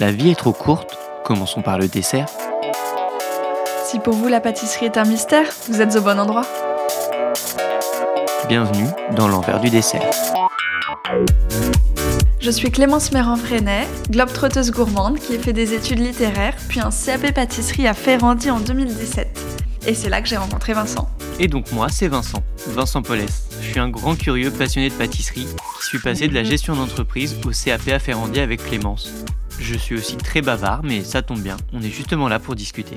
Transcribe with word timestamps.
La 0.00 0.12
vie 0.12 0.30
est 0.30 0.34
trop 0.34 0.54
courte, 0.54 0.96
commençons 1.24 1.60
par 1.60 1.76
le 1.76 1.86
dessert. 1.86 2.26
Si 3.84 3.98
pour 3.98 4.14
vous 4.14 4.28
la 4.28 4.40
pâtisserie 4.40 4.86
est 4.86 4.96
un 4.96 5.04
mystère, 5.04 5.44
vous 5.68 5.82
êtes 5.82 5.94
au 5.94 6.00
bon 6.00 6.18
endroit. 6.18 6.46
Bienvenue 8.48 8.86
dans 9.14 9.28
l'envers 9.28 9.60
du 9.60 9.68
dessert. 9.68 10.10
Je 12.40 12.50
suis 12.50 12.70
Clémence 12.70 13.12
Méran-Freinet, 13.12 13.86
globe-trotteuse 14.08 14.70
gourmande 14.70 15.18
qui 15.18 15.36
a 15.36 15.38
fait 15.38 15.52
des 15.52 15.74
études 15.74 15.98
littéraires, 15.98 16.56
puis 16.70 16.80
un 16.80 16.88
CAP 16.88 17.34
pâtisserie 17.34 17.86
à 17.86 17.92
Ferrandi 17.92 18.50
en 18.50 18.60
2017. 18.60 19.28
Et 19.86 19.92
c'est 19.92 20.08
là 20.08 20.22
que 20.22 20.28
j'ai 20.28 20.38
rencontré 20.38 20.72
Vincent. 20.72 21.10
Et 21.38 21.46
donc 21.46 21.72
moi, 21.72 21.88
c'est 21.90 22.08
Vincent, 22.08 22.42
Vincent 22.68 23.02
Paulès. 23.02 23.48
Je 23.60 23.72
suis 23.72 23.80
un 23.80 23.90
grand 23.90 24.16
curieux 24.16 24.50
passionné 24.50 24.88
de 24.88 24.94
pâtisserie 24.94 25.46
qui 25.78 25.86
suis 25.86 25.98
passé 25.98 26.26
de 26.26 26.32
la 26.32 26.42
gestion 26.42 26.74
d'entreprise 26.74 27.36
au 27.44 27.50
CAP 27.50 27.88
à 27.88 27.98
Ferrandi 27.98 28.40
avec 28.40 28.64
Clémence. 28.64 29.12
Je 29.60 29.74
suis 29.74 29.94
aussi 29.94 30.16
très 30.16 30.40
bavard, 30.40 30.80
mais 30.82 31.04
ça 31.04 31.20
tombe 31.20 31.40
bien, 31.40 31.56
on 31.74 31.82
est 31.82 31.90
justement 31.90 32.28
là 32.28 32.38
pour 32.38 32.56
discuter. 32.56 32.94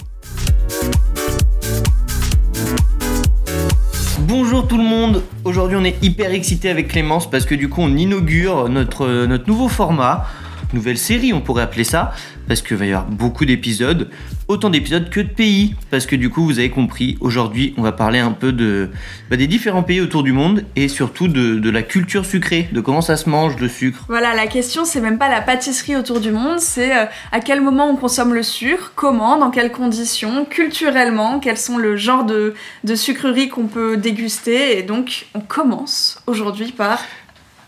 Bonjour 4.21 4.66
tout 4.66 4.77
le 4.77 4.84
monde, 4.84 5.23
aujourd'hui 5.44 5.76
on 5.77 5.84
est 5.84 6.02
hyper 6.02 6.31
excité 6.31 6.70
avec 6.70 6.88
Clémence 6.88 7.30
parce 7.30 7.45
que 7.45 7.54
du 7.54 7.68
coup 7.68 7.81
on 7.81 7.95
inaugure 7.98 8.70
notre, 8.70 9.26
notre 9.26 9.48
nouveau 9.48 9.68
format, 9.68 10.26
nouvelle 10.73 10.98
série 10.98 11.34
on 11.34 11.41
pourrait 11.41 11.63
appeler 11.63 11.84
ça, 11.84 12.13
parce 12.47 12.61
qu'il 12.61 12.77
va 12.77 12.85
y 12.85 12.89
avoir 12.89 13.05
beaucoup 13.05 13.45
d'épisodes, 13.45 14.09
autant 14.47 14.70
d'épisodes 14.70 15.09
que 15.09 15.20
de 15.20 15.27
pays, 15.27 15.75
parce 15.91 16.05
que 16.05 16.15
du 16.15 16.29
coup 16.29 16.43
vous 16.43 16.59
avez 16.59 16.70
compris, 16.70 17.17
aujourd'hui 17.21 17.73
on 17.77 17.81
va 17.81 17.91
parler 17.91 18.20
un 18.20 18.31
peu 18.31 18.51
de, 18.51 18.89
bah, 19.29 19.38
des 19.38 19.47
différents 19.47 19.84
pays 19.84 20.01
autour 20.01 20.23
du 20.23 20.31
monde 20.31 20.63
et 20.75 20.87
surtout 20.87 21.27
de, 21.27 21.55
de, 21.59 21.70
la 21.70 21.81
culture 21.84 22.25
sucrée, 22.25 22.70
de 22.71 22.81
comment 22.81 23.01
ça 23.01 23.17
se 23.17 23.29
mange 23.29 23.57
le 23.57 23.67
sucre. 23.67 24.05
Voilà, 24.07 24.35
la 24.35 24.48
question 24.48 24.85
c'est 24.85 25.01
même 25.01 25.17
pas 25.17 25.29
la 25.29 25.41
pâtisserie 25.41 25.95
autour 25.95 26.20
du 26.20 26.31
monde, 26.31 26.59
c'est 26.59 26.95
euh, 26.95 27.05
à 27.31 27.39
quel 27.39 27.62
moment 27.62 27.90
on 27.90 27.95
consomme 27.95 28.34
le 28.34 28.43
sucre, 28.43 28.91
comment, 28.96 29.37
dans 29.37 29.51
quelles 29.51 29.71
conditions, 29.71 30.46
culturellement, 30.46 31.40
quels 31.40 31.57
sont 31.57 31.77
le 31.77 31.96
genre 31.98 32.25
de, 32.25 32.53
de 32.84 32.96
sucreries 32.96 33.49
qu'on 33.49 33.68
peut 33.68 33.98
déguster, 33.98 34.77
et 34.77 34.84
donc 34.84 35.27
on 35.34 35.40
commence 35.40 36.21
aujourd'hui 36.27 36.71
par... 36.71 36.99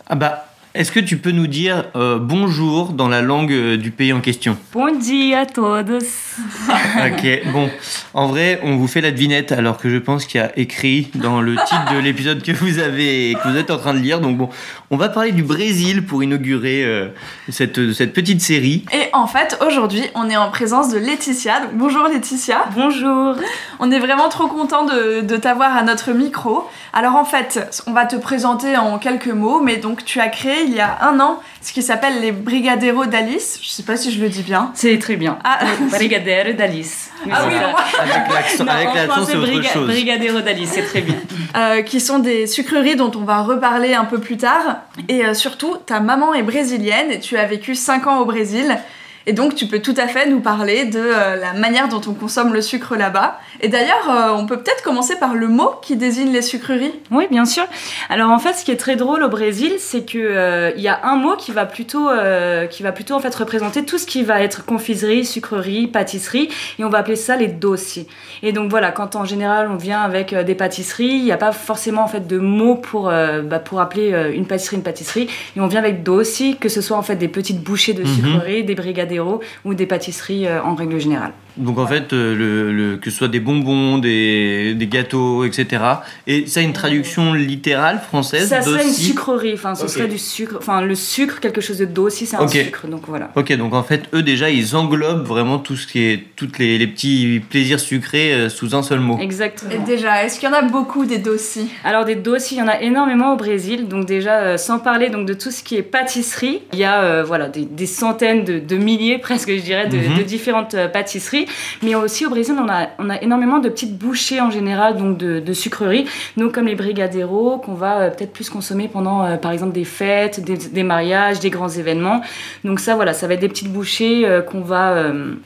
Ah 0.08 0.16
bah 0.16 0.46
est-ce 0.76 0.92
que 0.92 1.00
tu 1.00 1.16
peux 1.16 1.32
nous 1.32 1.48
dire 1.48 1.86
euh, 1.96 2.20
bonjour 2.20 2.90
dans 2.90 3.08
la 3.08 3.22
langue 3.22 3.54
euh, 3.54 3.78
du 3.78 3.92
pays 3.92 4.12
en 4.12 4.20
question? 4.20 4.58
Bon 4.74 4.94
dia 5.00 5.40
a 5.40 5.46
todos. 5.46 5.96
ok, 6.68 7.42
bon. 7.54 7.70
En 8.14 8.28
vrai, 8.28 8.60
on 8.62 8.76
vous 8.76 8.88
fait 8.88 9.00
la 9.00 9.12
devinette 9.12 9.54
alors 9.54 9.78
que 9.78 9.90
je 9.90 9.96
pense 9.98 10.26
qu'il 10.26 10.42
y 10.42 10.44
a 10.44 10.52
écrit 10.60 11.10
dans 11.16 11.40
le 11.40 11.56
titre 11.56 11.94
de 11.94 12.00
l'épisode 12.00 12.44
que 12.44 12.52
vous 12.52 12.80
avez 12.80 13.38
que 13.42 13.48
vous 13.48 13.56
êtes 13.56 13.72
en 13.72 13.78
train 13.78 13.94
de 13.94 14.00
lire. 14.00 14.20
Donc 14.20 14.36
bon, 14.36 14.50
on 14.92 14.98
va 14.98 15.08
parler 15.08 15.32
du 15.32 15.44
Brésil 15.44 16.06
pour 16.06 16.22
inaugurer 16.24 16.84
euh, 16.84 17.08
cette, 17.48 17.94
cette 17.94 18.12
petite 18.12 18.42
série. 18.42 18.84
Et 18.92 19.08
en 19.14 19.28
fait, 19.28 19.58
aujourd'hui, 19.66 20.04
on 20.14 20.30
est 20.30 20.38
en 20.38 20.52
présence 20.52 20.90
de 20.90 20.98
Laetitia. 20.98 21.62
Donc, 21.62 21.76
bonjour 21.76 22.04
Laetitia. 22.04 22.66
Bonjour. 22.76 23.36
On 23.80 23.92
est 23.92 24.00
vraiment 24.00 24.28
trop 24.28 24.48
content 24.48 24.84
de, 24.84 25.22
de 25.22 25.38
t'avoir 25.38 25.78
à 25.78 25.84
notre 25.84 26.12
micro. 26.12 26.68
Alors 26.92 27.16
en 27.16 27.26
fait, 27.26 27.84
on 27.88 27.94
va 27.94 28.06
te 28.06 28.18
présenter 28.18 28.76
en 28.76 29.00
quelques 29.00 29.28
mots, 29.28 29.62
mais 29.62 29.78
donc 29.78 30.04
tu 30.04 30.20
as 30.20 30.28
créé 30.28 30.65
il 30.66 30.74
y 30.74 30.80
a 30.80 30.98
un 31.02 31.20
an 31.20 31.40
ce 31.62 31.74
qui 31.74 31.82
s'appelle 31.82 32.22
les 32.22 32.32
Brigadeiros 32.32 33.06
d'Alice. 33.06 33.60
Je 33.62 33.70
sais 33.70 33.84
pas 33.84 33.98
si 33.98 34.12
je 34.12 34.22
le 34.22 34.30
dis 34.30 34.44
bien. 34.44 34.72
C'est 34.76 35.00
très 35.00 35.16
bien. 35.16 35.40
Ah, 35.44 35.60
Brigadero 35.90 36.54
d'Alice. 36.54 37.12
Ah 37.32 37.46
oui, 37.48 37.56
non. 37.56 37.74
Avec 38.00 38.34
l'accent, 38.34 38.68
avec 38.68 38.94
l'accent, 38.94 39.26
c'est 39.26 39.36
autre 39.36 39.64
chose. 39.64 39.88
Brigadero 39.88 40.42
d'Alice, 40.42 40.72
c'est 40.74 40.86
très 40.86 41.02
bien. 41.02 41.16
Euh, 41.56 41.84
qui 41.84 42.02
sont 42.02 42.20
des 42.20 42.48
sucreries 42.48 42.98
dont 42.98 43.12
on 43.16 43.24
va 43.24 43.42
reparler 43.42 43.94
un 43.94 44.04
peu 44.04 44.20
plus 44.20 44.36
tard. 44.36 44.80
Et 45.08 45.26
euh, 45.26 45.34
surtout, 45.34 45.78
ta 45.86 46.02
maman 46.02 46.34
est 46.34 46.44
brésilienne 46.44 47.12
et 47.12 47.20
tu 47.22 47.38
as 47.38 47.46
vécu 47.46 47.76
5 47.76 48.08
ans 48.08 48.20
au 48.20 48.26
Brésil. 48.26 48.78
Et 49.26 49.32
donc, 49.32 49.56
tu 49.56 49.68
peux 49.68 49.80
tout 49.80 49.94
à 49.96 50.08
fait 50.08 50.28
nous 50.28 50.42
parler 50.42 50.84
de 50.84 51.00
euh, 51.00 51.38
la 51.38 51.54
manière 51.54 51.88
dont 51.88 52.02
on 52.08 52.14
consomme 52.14 52.54
le 52.54 52.62
sucre 52.62 52.98
là-bas. 52.98 53.40
Et 53.62 53.68
d'ailleurs, 53.70 54.10
euh, 54.10 54.32
on 54.38 54.46
peut 54.46 54.58
peut-être 54.58 54.84
commencer 54.84 55.16
par 55.18 55.34
le 55.34 55.48
mot 55.48 55.72
qui 55.82 55.96
désigne 55.96 56.32
les 56.32 56.42
sucreries. 56.42 56.94
Oui, 57.12 57.26
bien 57.32 57.46
sûr. 57.46 57.64
Alors 58.10 58.30
en 58.32 58.40
fait, 58.40 58.54
ce 58.54 58.66
qui 58.66 58.72
est 58.72 58.76
très 58.78 58.96
drôle 58.96 59.24
au 59.24 59.30
Brésil, 59.30 59.74
c'est 59.80 60.06
que 60.06 60.18
euh, 60.20 60.72
il 60.76 60.82
y 60.84 60.88
a 60.88 61.00
un 61.06 61.16
mot 61.16 61.36
qui 61.36 61.52
va 61.52 61.66
plutôt, 61.66 62.10
euh, 62.10 62.66
qui 62.68 62.84
va 62.84 62.92
plutôt 62.92 63.14
en 63.16 63.20
fait 63.20 63.34
représenter 63.34 63.86
tout 63.86 63.98
ce 63.98 64.06
qui 64.06 64.24
va 64.24 64.42
être 64.42 64.66
confiserie, 64.66 65.26
sucrerie, 65.26 65.88
pâtisserie, 65.88 66.50
et 66.80 66.84
on 66.84 66.90
va 66.90 67.00
appeler 67.00 67.16
ça 67.16 67.36
les 67.38 67.48
dossiers. 67.48 68.08
Et 68.44 68.52
donc 68.52 68.70
voilà, 68.70 68.92
quand 68.92 69.16
en 69.16 69.26
général 69.26 69.70
on 69.72 69.78
vient 69.78 70.02
avec 70.02 70.34
euh, 70.34 70.44
des 70.44 70.56
pâtisseries, 70.56 71.06
il 71.16 71.24
n'y 71.24 71.32
a 71.32 71.38
pas 71.38 71.52
forcément 71.52 72.04
en 72.04 72.08
fait 72.08 72.28
de 72.28 72.38
mots 72.38 72.76
pour 72.76 73.10
euh, 73.10 73.42
bah, 73.42 73.60
pour 73.60 73.80
appeler 73.80 74.14
euh, 74.14 74.32
une 74.34 74.46
pâtisserie 74.46 74.76
une 74.78 74.84
pâtisserie, 74.84 75.28
et 75.56 75.60
on 75.62 75.68
vient 75.68 75.80
avec 75.80 76.04
dossiers, 76.04 76.56
que 76.56 76.70
ce 76.70 76.82
soit 76.82 76.98
en 76.98 77.02
fait 77.04 77.16
des 77.16 77.28
petites 77.30 77.62
bouchées 77.64 77.94
de 77.94 78.04
Mhm. 78.04 78.08
sucreries, 78.16 78.64
des 78.64 78.76
brigadeiros 78.76 79.40
ou 79.64 79.74
des 79.74 79.86
pâtisseries 79.86 80.48
euh, 80.48 80.62
en 80.62 80.76
règle 80.76 81.00
générale. 81.00 81.32
Donc 81.58 81.78
en 81.80 81.88
fait, 81.88 82.12
euh, 82.12 82.36
le, 82.36 82.72
le- 82.74 82.98
que 82.98 83.10
ce 83.10 83.18
soit 83.18 83.28
des 83.30 83.40
bonbons, 83.46 83.98
des, 84.00 84.74
des 84.74 84.88
gâteaux, 84.88 85.46
etc. 85.46 85.84
Et 86.28 86.46
ça 86.48 86.60
a 86.60 86.64
une 86.64 86.74
traduction 86.74 87.34
littérale 87.34 88.00
française 88.06 88.50
Ça 88.50 88.62
serait 88.62 88.84
une 88.86 88.94
sucrerie, 88.94 89.54
enfin 89.54 89.76
ce 89.76 89.88
serait 89.88 90.08
du 90.08 90.18
sucre, 90.18 90.56
enfin 90.58 90.82
le 90.82 90.96
sucre, 90.96 91.40
quelque 91.40 91.62
chose 91.62 91.78
de 91.78 91.86
dossier, 91.86 92.26
c'est 92.28 92.36
un 92.36 92.48
sucre, 92.48 92.88
donc 92.88 93.04
voilà. 93.08 93.30
Ok, 93.36 93.54
donc 93.56 93.74
en 93.74 93.84
fait, 93.84 94.04
eux 94.14 94.24
déjà, 94.24 94.50
ils 94.50 94.76
englobent 94.76 95.26
vraiment 95.26 95.60
tout 95.60 95.76
ce 95.76 95.86
qui 95.88 96.00
est, 96.02 96.24
toutes 96.36 96.58
les, 96.60 96.78
les 96.78 96.88
petits 96.88 97.42
plaisirs 97.50 97.80
sucrés 97.80 98.34
euh, 98.34 98.50
sous 98.50 98.76
un 98.76 98.82
seul 98.84 99.00
mot. 99.00 99.18
Exactement. 99.20 99.72
Et 99.72 99.78
déjà, 99.80 100.24
est-ce 100.24 100.40
qu'il 100.40 100.50
y 100.50 100.52
en 100.52 100.56
a 100.56 100.64
beaucoup 100.64 101.06
des 101.06 101.20
dossiers 101.20 101.68
Alors 101.84 102.06
des 102.06 102.16
dossiers, 102.16 102.58
il 102.58 102.62
y 102.62 102.64
en 102.64 102.68
a 102.68 102.82
énormément 102.82 103.34
au 103.34 103.38
Brésil. 103.38 103.88
Donc 103.88 104.06
déjà, 104.06 104.40
euh, 104.40 104.58
sans 104.58 104.80
parler 104.80 105.10
donc 105.10 105.28
de 105.28 105.34
tout 105.34 105.52
ce 105.52 105.62
qui 105.64 105.76
est 105.76 105.84
pâtisserie, 105.84 106.62
il 106.74 106.80
y 106.80 106.84
a 106.84 107.02
euh, 107.04 107.24
voilà 107.24 107.50
des, 107.50 107.66
des 107.66 107.86
centaines 107.86 108.44
de, 108.44 108.60
de 108.60 108.76
milliers 108.78 109.18
presque, 109.28 109.50
je 109.52 109.62
dirais, 109.62 109.88
de, 109.88 109.96
Mhm. 109.98 110.18
de 110.18 110.24
différentes 110.24 110.76
pâtisseries. 110.94 111.46
Mais 111.84 111.96
aussi 111.96 112.26
au 112.26 112.30
Brésil, 112.30 112.56
on 112.60 112.70
a, 112.70 112.90
on 113.00 113.10
a 113.10 113.22
énormément 113.22 113.35
de 113.38 113.70
petites 113.70 113.98
bouchées 113.98 114.42
en 114.42 114.50
général, 114.50 114.98
donc 114.98 115.18
de, 115.18 115.40
de 115.40 115.54
sucreries. 115.54 116.06
Donc 116.38 116.54
comme 116.54 116.66
les 116.66 116.76
brigadeiros 116.76 117.58
qu'on 117.58 117.74
va 117.74 117.98
euh, 118.00 118.10
peut-être 118.10 118.34
plus 118.34 118.50
consommer 118.50 118.88
pendant, 118.88 119.24
euh, 119.24 119.38
par 119.38 119.52
exemple, 119.52 119.74
des 119.74 119.86
fêtes, 119.86 120.44
des, 120.44 120.58
des 120.58 120.84
mariages, 120.84 121.40
des 121.40 121.50
grands 121.50 121.70
événements. 121.70 122.22
Donc 122.64 122.80
ça, 122.80 122.96
voilà, 122.96 123.14
ça 123.14 123.28
va 123.28 123.34
être 123.36 123.40
des 123.42 123.50
petites 123.50 123.72
bouchées 123.72 124.26
euh, 124.26 124.42
qu'on 124.42 124.62
va 124.62 124.96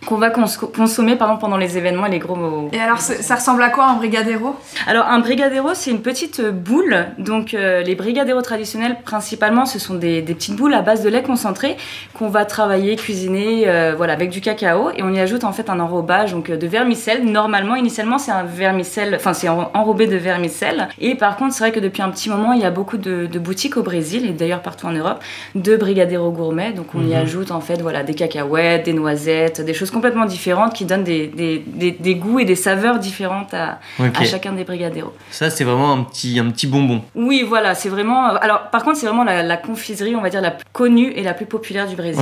qu'on 0.05 0.16
va 0.17 0.29
cons- 0.29 0.45
consommer 0.75 1.16
pardon 1.16 1.38
pendant 1.38 1.57
les 1.57 1.77
événements 1.77 2.05
et 2.05 2.11
les 2.11 2.19
gros 2.19 2.69
Et 2.72 2.79
alors, 2.79 3.00
ça 3.00 3.35
ressemble 3.35 3.63
à 3.63 3.69
quoi 3.69 3.85
un 3.85 3.95
brigadeiro 3.95 4.56
alors 4.88 5.06
un 5.07 5.19
brigadeiro, 5.19 5.69
c'est 5.73 5.91
une 5.91 6.01
petite 6.01 6.41
boule. 6.41 7.06
Donc 7.17 7.53
euh, 7.53 7.81
les 7.81 7.95
brigadeiros 7.95 8.41
traditionnels, 8.41 8.97
principalement, 9.03 9.66
ce 9.66 9.79
sont 9.79 9.95
des, 9.95 10.21
des 10.21 10.33
petites 10.33 10.56
boules 10.56 10.73
à 10.73 10.81
base 10.81 11.03
de 11.03 11.09
lait 11.09 11.23
concentré 11.23 11.77
qu'on 12.13 12.27
va 12.29 12.45
travailler, 12.45 12.95
cuisiner, 12.95 13.63
euh, 13.67 13.94
voilà, 13.95 14.13
avec 14.13 14.29
du 14.29 14.41
cacao 14.41 14.89
et 14.95 15.03
on 15.03 15.13
y 15.13 15.19
ajoute 15.19 15.44
en 15.44 15.51
fait 15.51 15.69
un 15.69 15.79
enrobage 15.79 16.31
donc 16.33 16.50
de 16.51 16.67
vermicelle. 16.67 17.25
Normalement, 17.25 17.75
initialement, 17.79 18.17
c'est 18.19 18.31
un 18.31 18.44
vermicelle, 18.44 19.16
enfin 19.16 19.34
c'est 19.34 19.50
en- 19.50 19.72
enrobé 19.73 20.06
de 20.07 20.16
vermicelle. 20.17 20.88
Et 21.00 21.16
par 21.16 21.35
contre, 21.38 21.53
c'est 21.53 21.63
vrai 21.63 21.72
que 21.72 21.79
depuis 21.79 22.01
un 22.01 22.09
petit 22.12 22.29
moment, 22.29 22.53
il 22.53 22.62
y 22.62 22.66
a 22.66 22.72
beaucoup 22.72 22.97
de, 22.97 23.25
de 23.25 23.40
boutiques 23.40 23.78
au 23.78 23.84
Brésil 23.84 24.25
et 24.29 24.34
d'ailleurs 24.34 24.62
partout 24.62 24.85
en 24.85 24.91
Europe 24.91 25.19
de 25.56 25.75
brigadeiros 25.75 26.31
gourmets. 26.31 26.73
Donc 26.73 26.94
on 26.95 27.01
y 27.01 27.07
Mhm. 27.16 27.22
ajoute 27.23 27.51
en 27.51 27.62
fait 27.62 27.81
voilà 27.81 28.03
des 28.03 28.13
cacahuètes, 28.13 28.85
des 28.85 28.94
noisettes, 28.94 29.62
des 29.62 29.73
choses 29.73 29.89
complètement 29.91 30.25
différentes 30.25 30.73
qui 30.73 30.85
donnent 30.85 31.03
des, 31.03 31.28
des, 31.28 31.63
des, 31.66 31.91
des 31.91 32.16
goûts 32.16 32.39
et 32.39 32.45
des 32.45 32.56
saveurs 32.56 33.00
différentes 33.00 33.53
à, 33.53 33.79
chacun 34.23 34.53
des 34.53 34.63
brigadeiros. 34.63 35.13
Ça, 35.31 35.50
c'est 35.50 35.63
vraiment 35.63 35.94
un 35.94 36.03
petit, 36.03 36.39
un 36.39 36.50
petit 36.51 36.68
bonbon. 36.68 37.01
Oui, 37.16 37.44
voilà, 37.47 37.73
c'est 37.75 37.89
vraiment. 37.89 38.25
Alors, 38.28 38.69
par 38.72 38.84
contre, 38.84 38.97
c'est 38.97 39.06
vraiment 39.07 39.23
la, 39.23 39.41
la 39.44 39.57
confiserie, 39.57 40.16
on 40.16 40.22
va 40.22 40.29
dire, 40.29 40.41
la 40.41 40.51
plus 40.51 40.66
connue 40.73 41.12
et 41.16 41.23
la 41.23 41.34
plus 41.34 41.45
populaire 41.45 41.88
du 41.88 41.95
Brésil. 41.95 42.22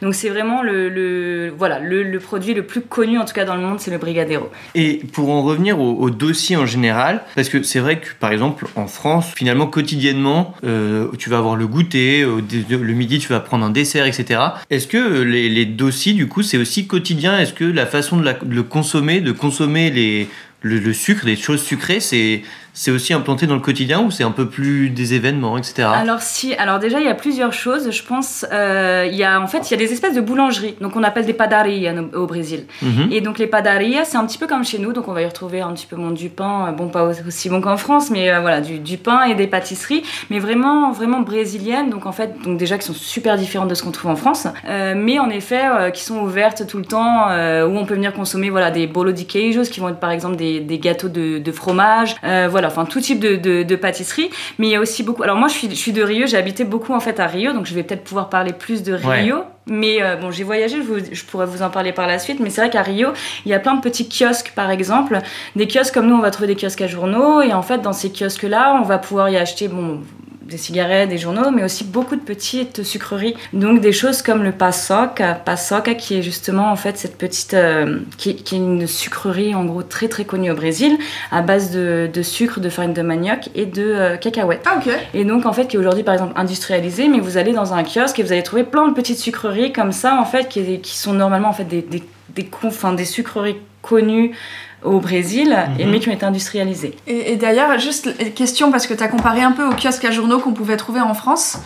Donc, 0.00 0.14
c'est 0.14 0.28
vraiment 0.28 0.62
le, 0.62 0.88
le- 0.88 1.52
voilà, 1.56 1.78
le, 1.78 2.02
le 2.02 2.18
produit 2.20 2.54
le 2.54 2.64
plus 2.64 2.80
connu, 2.82 3.18
en 3.18 3.24
tout 3.24 3.34
cas 3.34 3.44
dans 3.44 3.54
le 3.56 3.60
monde, 3.62 3.80
c'est 3.80 3.90
le 3.90 3.98
brigadeiro. 3.98 4.50
Et 4.74 4.91
pour 5.12 5.30
en 5.30 5.42
revenir 5.42 5.78
au, 5.80 5.94
au 5.98 6.10
dossier 6.10 6.56
en 6.56 6.66
général, 6.66 7.22
parce 7.34 7.48
que 7.48 7.62
c'est 7.62 7.78
vrai 7.80 8.00
que 8.00 8.08
par 8.18 8.32
exemple 8.32 8.66
en 8.76 8.86
France, 8.86 9.32
finalement 9.34 9.66
quotidiennement, 9.66 10.54
euh, 10.64 11.08
tu 11.18 11.30
vas 11.30 11.38
avoir 11.38 11.56
le 11.56 11.66
goûter, 11.66 12.26
dé- 12.48 12.64
le 12.70 12.92
midi 12.94 13.18
tu 13.18 13.28
vas 13.28 13.40
prendre 13.40 13.64
un 13.64 13.70
dessert, 13.70 14.06
etc. 14.06 14.40
Est-ce 14.70 14.86
que 14.86 14.96
euh, 14.96 15.22
les, 15.24 15.66
dossiers 15.66 16.12
du 16.12 16.28
coup 16.28 16.42
c'est 16.42 16.58
aussi 16.58 16.86
quotidien? 16.86 17.38
Est-ce 17.38 17.52
que 17.52 17.64
la 17.64 17.86
façon 17.86 18.16
de, 18.18 18.34
le 18.48 18.62
consommer, 18.62 19.20
de 19.20 19.32
consommer 19.32 19.90
le 20.62 20.92
sucre, 20.92 21.26
les 21.26 21.36
choses 21.36 21.62
sucrées, 21.62 22.00
c'est 22.00 22.42
c'est 22.74 22.90
aussi 22.90 23.12
implanté 23.12 23.46
dans 23.46 23.54
le 23.54 23.60
quotidien 23.60 24.00
ou 24.00 24.10
c'est 24.10 24.24
un 24.24 24.30
peu 24.30 24.48
plus 24.48 24.90
des 24.90 25.14
événements, 25.14 25.58
etc. 25.58 25.88
Alors 25.94 26.22
si, 26.22 26.54
alors 26.54 26.78
déjà 26.78 27.00
il 27.00 27.06
y 27.06 27.10
a 27.10 27.14
plusieurs 27.14 27.52
choses, 27.52 27.90
je 27.90 28.02
pense. 28.02 28.46
Euh, 28.50 29.06
il 29.10 29.16
y 29.16 29.24
a 29.24 29.40
en 29.40 29.46
fait 29.46 29.70
il 29.70 29.72
y 29.72 29.74
a 29.74 29.76
des 29.76 29.92
espèces 29.92 30.14
de 30.14 30.20
boulangeries, 30.20 30.76
donc 30.80 30.96
on 30.96 31.02
appelle 31.02 31.26
des 31.26 31.34
padarias 31.34 31.94
au, 32.14 32.26
Brésil. 32.26 32.64
Mhm. 32.80 33.08
Et 33.10 33.20
donc 33.20 33.38
les 33.38 33.46
padarias, 33.46 34.04
c'est 34.04 34.16
un 34.16 34.24
petit 34.24 34.38
peu 34.38 34.46
comme 34.46 34.64
chez 34.64 34.78
nous, 34.78 34.92
donc 34.92 35.08
on 35.08 35.12
va 35.12 35.22
y 35.22 35.26
retrouver 35.26 35.60
un 35.60 35.72
petit 35.72 35.86
peu 35.86 35.96
bon, 35.96 36.10
du 36.10 36.30
pain, 36.30 36.68
euh, 36.68 36.72
bon 36.72 36.88
pas 36.88 37.04
aussi 37.04 37.50
bon 37.50 37.60
qu'en 37.60 37.76
France, 37.76 38.10
mais 38.10 38.30
euh, 38.30 38.40
voilà 38.40 38.60
du, 38.60 38.78
du 38.78 38.96
pain 38.96 39.24
et 39.24 39.34
des 39.34 39.46
pâtisseries, 39.46 40.02
mais 40.30 40.38
vraiment 40.38 40.92
vraiment 40.92 41.20
brésiliennes, 41.20 41.90
donc 41.90 42.06
en 42.06 42.12
fait 42.12 42.36
donc 42.42 42.56
déjà 42.56 42.78
qui 42.78 42.86
sont 42.86 42.94
super 42.94 43.36
différentes 43.36 43.68
de 43.68 43.74
ce 43.74 43.82
qu'on 43.82 43.90
trouve 43.90 44.10
en 44.10 44.16
France, 44.16 44.46
euh, 44.68 44.94
mais 44.96 45.18
en 45.18 45.28
effet 45.28 45.62
qui 45.92 46.02
sont 46.02 46.20
ouvertes 46.20 46.66
tout 46.66 46.78
le 46.78 46.84
temps, 46.84 47.26
où 47.26 47.76
on 47.76 47.84
peut 47.84 47.94
venir 47.94 48.12
consommer 48.12 48.50
voilà 48.50 48.70
des 48.70 48.86
bolo 48.86 49.12
de 49.12 49.22
queijos 49.22 49.64
qui 49.64 49.80
vont 49.80 49.90
être 49.90 50.00
par 50.00 50.10
exemple 50.10 50.36
des, 50.36 50.60
des 50.60 50.78
gâteaux 50.78 51.08
de, 51.08 51.38
de 51.38 51.52
fromage, 51.52 52.16
voilà 52.22 52.61
voilà, 52.62 52.68
enfin 52.68 52.84
tout 52.84 53.00
type 53.00 53.18
de, 53.18 53.36
de, 53.36 53.62
de, 53.62 53.76
pâtisserie. 53.76 54.30
Mais 54.58 54.68
il 54.68 54.70
y 54.70 54.76
a 54.76 54.80
aussi 54.80 55.02
beaucoup. 55.02 55.22
Alors 55.22 55.36
moi, 55.36 55.48
je 55.48 55.54
suis, 55.54 55.68
je 55.68 55.74
suis 55.74 55.92
de 55.92 56.02
Rio, 56.02 56.26
j'ai 56.26 56.36
habité 56.36 56.64
beaucoup 56.64 56.92
en 56.92 57.00
fait 57.00 57.18
à 57.18 57.26
Rio, 57.26 57.52
donc 57.52 57.66
je 57.66 57.74
vais 57.74 57.82
peut-être 57.82 58.04
pouvoir 58.04 58.28
parler 58.28 58.52
plus 58.52 58.82
de 58.82 58.92
Rio. 58.92 59.42
Mais 59.66 60.02
euh, 60.02 60.16
bon, 60.16 60.30
j'ai 60.30 60.42
voyagé, 60.42 60.78
je, 60.78 60.82
vous, 60.82 60.98
je, 61.12 61.24
pourrais 61.24 61.46
vous 61.46 61.62
en 61.62 61.70
parler 61.70 61.92
par 61.92 62.06
la 62.06 62.18
suite. 62.18 62.40
Mais 62.40 62.50
c'est 62.50 62.60
vrai 62.60 62.70
qu'à 62.70 62.82
Rio, 62.82 63.10
il 63.44 63.50
y 63.50 63.54
a 63.54 63.60
plein 63.60 63.74
de 63.74 63.80
petits 63.80 64.08
kiosques, 64.08 64.52
par 64.54 64.70
exemple. 64.70 65.18
Des 65.56 65.66
kiosques 65.66 65.94
comme 65.94 66.08
nous, 66.08 66.16
on 66.16 66.20
va 66.20 66.30
trouver 66.30 66.52
des 66.52 66.56
kiosques 66.56 66.80
à 66.82 66.88
journaux. 66.88 67.42
Et 67.42 67.52
en 67.52 67.62
fait, 67.62 67.78
dans 67.78 67.92
ces 67.92 68.10
kiosques-là, 68.10 68.78
on 68.80 68.84
va 68.84 68.98
pouvoir 68.98 69.28
y 69.28 69.36
acheter, 69.36 69.68
bon, 69.68 70.00
des 70.52 70.58
cigarettes, 70.58 71.08
des 71.08 71.18
journaux, 71.18 71.50
mais 71.50 71.64
aussi 71.64 71.84
beaucoup 71.84 72.16
de 72.16 72.20
petites 72.20 72.82
sucreries. 72.82 73.34
Donc 73.52 73.80
des 73.80 73.92
choses 73.92 74.22
comme 74.22 74.42
le 74.42 74.52
paçoca, 74.52 75.34
paçoca 75.34 75.94
qui 75.94 76.16
est 76.18 76.22
justement 76.22 76.70
en 76.70 76.76
fait 76.76 76.96
cette 76.96 77.18
petite, 77.18 77.54
euh, 77.54 77.98
qui, 78.18 78.36
qui, 78.36 78.54
est 78.54 78.58
une 78.58 78.86
sucrerie 78.86 79.54
en 79.54 79.64
gros 79.64 79.82
très 79.82 80.08
très 80.08 80.24
connue 80.24 80.50
au 80.50 80.54
Brésil, 80.54 80.96
à 81.30 81.42
base 81.42 81.70
de, 81.72 82.08
de 82.12 82.22
sucre, 82.22 82.60
de 82.60 82.68
farine 82.68 82.92
de 82.92 83.02
manioc 83.02 83.48
et 83.54 83.66
de 83.66 83.82
euh, 83.82 84.16
cacahuètes. 84.16 84.64
Ah 84.66 84.78
ok. 84.78 84.92
Et 85.14 85.24
donc 85.24 85.46
en 85.46 85.52
fait 85.52 85.66
qui 85.66 85.76
est 85.76 85.78
aujourd'hui 85.78 86.04
par 86.04 86.14
exemple 86.14 86.32
industrialisée, 86.36 87.08
mais 87.08 87.20
vous 87.20 87.36
allez 87.36 87.52
dans 87.52 87.74
un 87.74 87.82
kiosque 87.82 88.18
et 88.18 88.22
vous 88.22 88.32
allez 88.32 88.42
trouver 88.42 88.64
plein 88.64 88.88
de 88.88 88.94
petites 88.94 89.18
sucreries 89.18 89.72
comme 89.72 89.92
ça 89.92 90.20
en 90.20 90.24
fait 90.24 90.48
qui, 90.48 90.80
qui 90.80 90.96
sont 90.96 91.14
normalement 91.14 91.48
en 91.48 91.54
fait 91.54 91.64
des, 91.64 91.82
des, 91.82 92.02
des, 92.34 92.48
enfin, 92.62 92.92
des 92.92 93.04
sucreries 93.04 93.56
connues 93.82 94.32
au 94.84 94.98
Brésil, 95.00 95.56
Mhm. 95.74 95.80
et 95.80 95.84
mais 95.86 96.00
qui 96.00 96.08
ont 96.08 96.12
été 96.12 96.26
industrialisées. 96.26 96.94
Et, 97.06 97.32
et 97.32 97.36
d'ailleurs, 97.36 97.78
juste 97.78 98.34
question, 98.34 98.70
parce 98.70 98.86
que 98.86 98.94
tu 98.94 99.02
as 99.02 99.08
comparé 99.08 99.42
un 99.42 99.52
peu 99.52 99.64
aux 99.66 99.72
kiosques 99.74 100.04
à 100.04 100.10
journaux 100.10 100.38
qu'on 100.40 100.52
pouvait 100.52 100.76
trouver 100.76 101.00
en 101.00 101.14
France. 101.14 101.58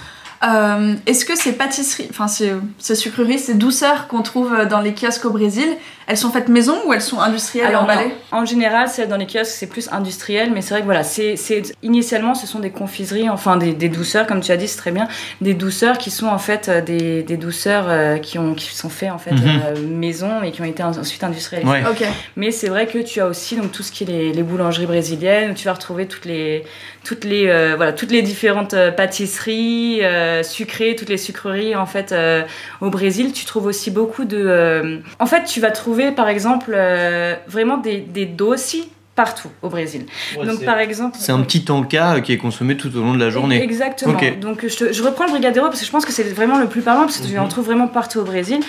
Euh, 0.47 0.95
Est-ce 1.07 1.25
que 1.25 1.35
ces 1.37 1.53
pâtisseries, 1.53 2.09
enfin 2.11 2.29
ces, 2.29 2.53
ces 2.79 2.95
sucreries, 2.95 3.39
ces 3.39 3.55
douceurs 3.55 4.07
qu'on 4.07 4.21
trouve 4.23 4.55
dans 4.69 4.81
les 4.81 4.93
kiosques 4.93 5.25
au 5.25 5.31
Brésil, 5.31 5.67
elles 6.07 6.17
sont 6.17 6.31
faites 6.31 6.49
maison 6.49 6.77
ou 6.87 6.93
elles 6.93 7.01
sont 7.03 7.21
industrielles 7.21 7.67
Alors 7.67 7.83
et 7.83 7.85
emballées 7.85 8.09
non. 8.33 8.39
en 8.39 8.45
général, 8.45 8.89
celles 8.89 9.09
dans 9.09 9.17
les 9.17 9.27
kiosques, 9.27 9.47
c'est 9.47 9.67
plus 9.67 9.89
industriel, 9.93 10.51
mais 10.55 10.63
c'est 10.63 10.71
vrai 10.75 10.81
que 10.81 10.85
voilà, 10.87 11.03
c'est 11.03 11.35
initialement, 11.83 12.35
ce 12.35 12.47
sont 12.47 12.61
des 12.61 12.71
confiseries, 12.71 13.29
enfin 13.29 13.57
des, 13.57 13.73
des 13.73 13.89
douceurs, 13.89 14.27
comme 14.27 14.41
tu 14.41 14.53
as 14.53 14.57
dit, 14.57 14.69
c'est 14.69 14.77
très 14.79 14.93
bien, 14.93 15.09
des 15.41 15.55
douceurs 15.55 15.99
qui 15.99 16.11
sont 16.11 16.27
en 16.29 16.39
fait 16.39 16.69
euh, 16.69 16.81
des, 16.81 17.23
des 17.23 17.37
douceurs 17.37 17.87
euh, 17.89 18.19
qui, 18.19 18.39
ont, 18.39 18.55
qui 18.55 18.75
sont 18.75 18.89
faites 18.89 19.11
en 19.11 19.19
fait 19.19 19.33
Mhm. 19.33 19.61
euh, 19.67 19.81
maison 19.89 20.43
et 20.43 20.53
qui 20.53 20.61
ont 20.63 20.65
été 20.65 20.83
en- 20.83 20.97
ensuite 20.97 21.25
industrialisées. 21.25 21.71
Ouais. 21.71 21.83
Ok. 21.91 22.05
Mais 22.37 22.51
c'est 22.51 22.69
vrai 22.69 22.87
que 22.87 22.99
tu 22.99 23.21
as 23.21 23.27
aussi 23.27 23.57
donc 23.57 23.73
tout 23.73 23.83
ce 23.83 23.91
qui 23.93 24.05
est 24.05 24.07
les, 24.07 24.33
les 24.33 24.43
boulangeries 24.43 24.87
brésiliennes 24.87 25.51
où 25.51 25.55
tu 25.55 25.65
vas 25.67 25.73
retrouver 25.75 26.07
toutes 26.07 26.25
les 26.25 26.65
toutes 27.05 27.25
les 27.25 27.47
euh, 27.49 27.75
voilà 27.77 27.93
toutes 27.93 28.11
les 28.11 28.23
différentes 28.23 28.75
pâtisseries 28.97 30.05
euh, 30.05 30.43
sucrées, 30.43 30.97
toutes 30.97 31.09
les 31.09 31.17
sucreries 31.17 31.75
en 31.77 31.87
fait 31.87 32.13
euh, 32.13 32.43
au 32.81 32.91
Brésil. 32.91 33.33
Tu 33.33 33.45
trouves 33.45 33.67
aussi 33.67 33.91
beaucoup 33.91 34.25
de 34.25 34.37
euh, 34.39 34.99
en 35.19 35.27
fait 35.27 35.45
tu 35.45 35.61
vas 35.61 35.71
trouver 35.71 35.96
par 36.13 36.29
exemple 36.29 36.73
euh, 36.75 37.35
vraiment 37.49 37.79
des 37.79 38.27
doci 38.27 38.91
partout 39.17 39.49
au 39.63 39.69
Brésil. 39.69 40.07
donc 40.45 40.65
par 40.65 40.79
exemple 40.79 41.17
C'est 41.19 41.33
un 41.33 41.41
petit 41.41 41.65
tanka 41.65 42.21
qui 42.21 42.33
est 42.33 42.37
consommé 42.39 42.77
tout 42.77 42.95
au 42.97 43.01
long 43.01 43.15
de 43.15 43.19
la 43.19 43.31
journée. 43.31 43.61
Exactement. 43.63 44.17
Donc 44.41 44.65
je, 44.69 44.77
te- 44.77 44.93
je 44.93 45.03
reprends 45.03 45.25
le 45.25 45.31
Brigadeiro 45.31 45.67
parce 45.69 45.81
que 45.81 45.87
je 45.87 45.91
pense 45.91 46.05
que 46.05 46.13
c'est 46.13 46.23
vraiment 46.25 46.59
le 46.59 46.67
plus 46.67 46.83
parlant 46.83 47.01
parce 47.03 47.19
que 47.19 47.27
tu 47.27 47.37
en 47.39 47.45
Mhm. 47.45 47.49
trouves 47.49 47.65
vraiment 47.67 47.89
partout 47.89 48.21
au 48.21 48.25
Brésil. 48.25 48.61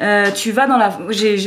Euh, 0.00 0.30
tu 0.30 0.52
vas 0.52 0.66
dans 0.66 0.76
la, 0.76 0.90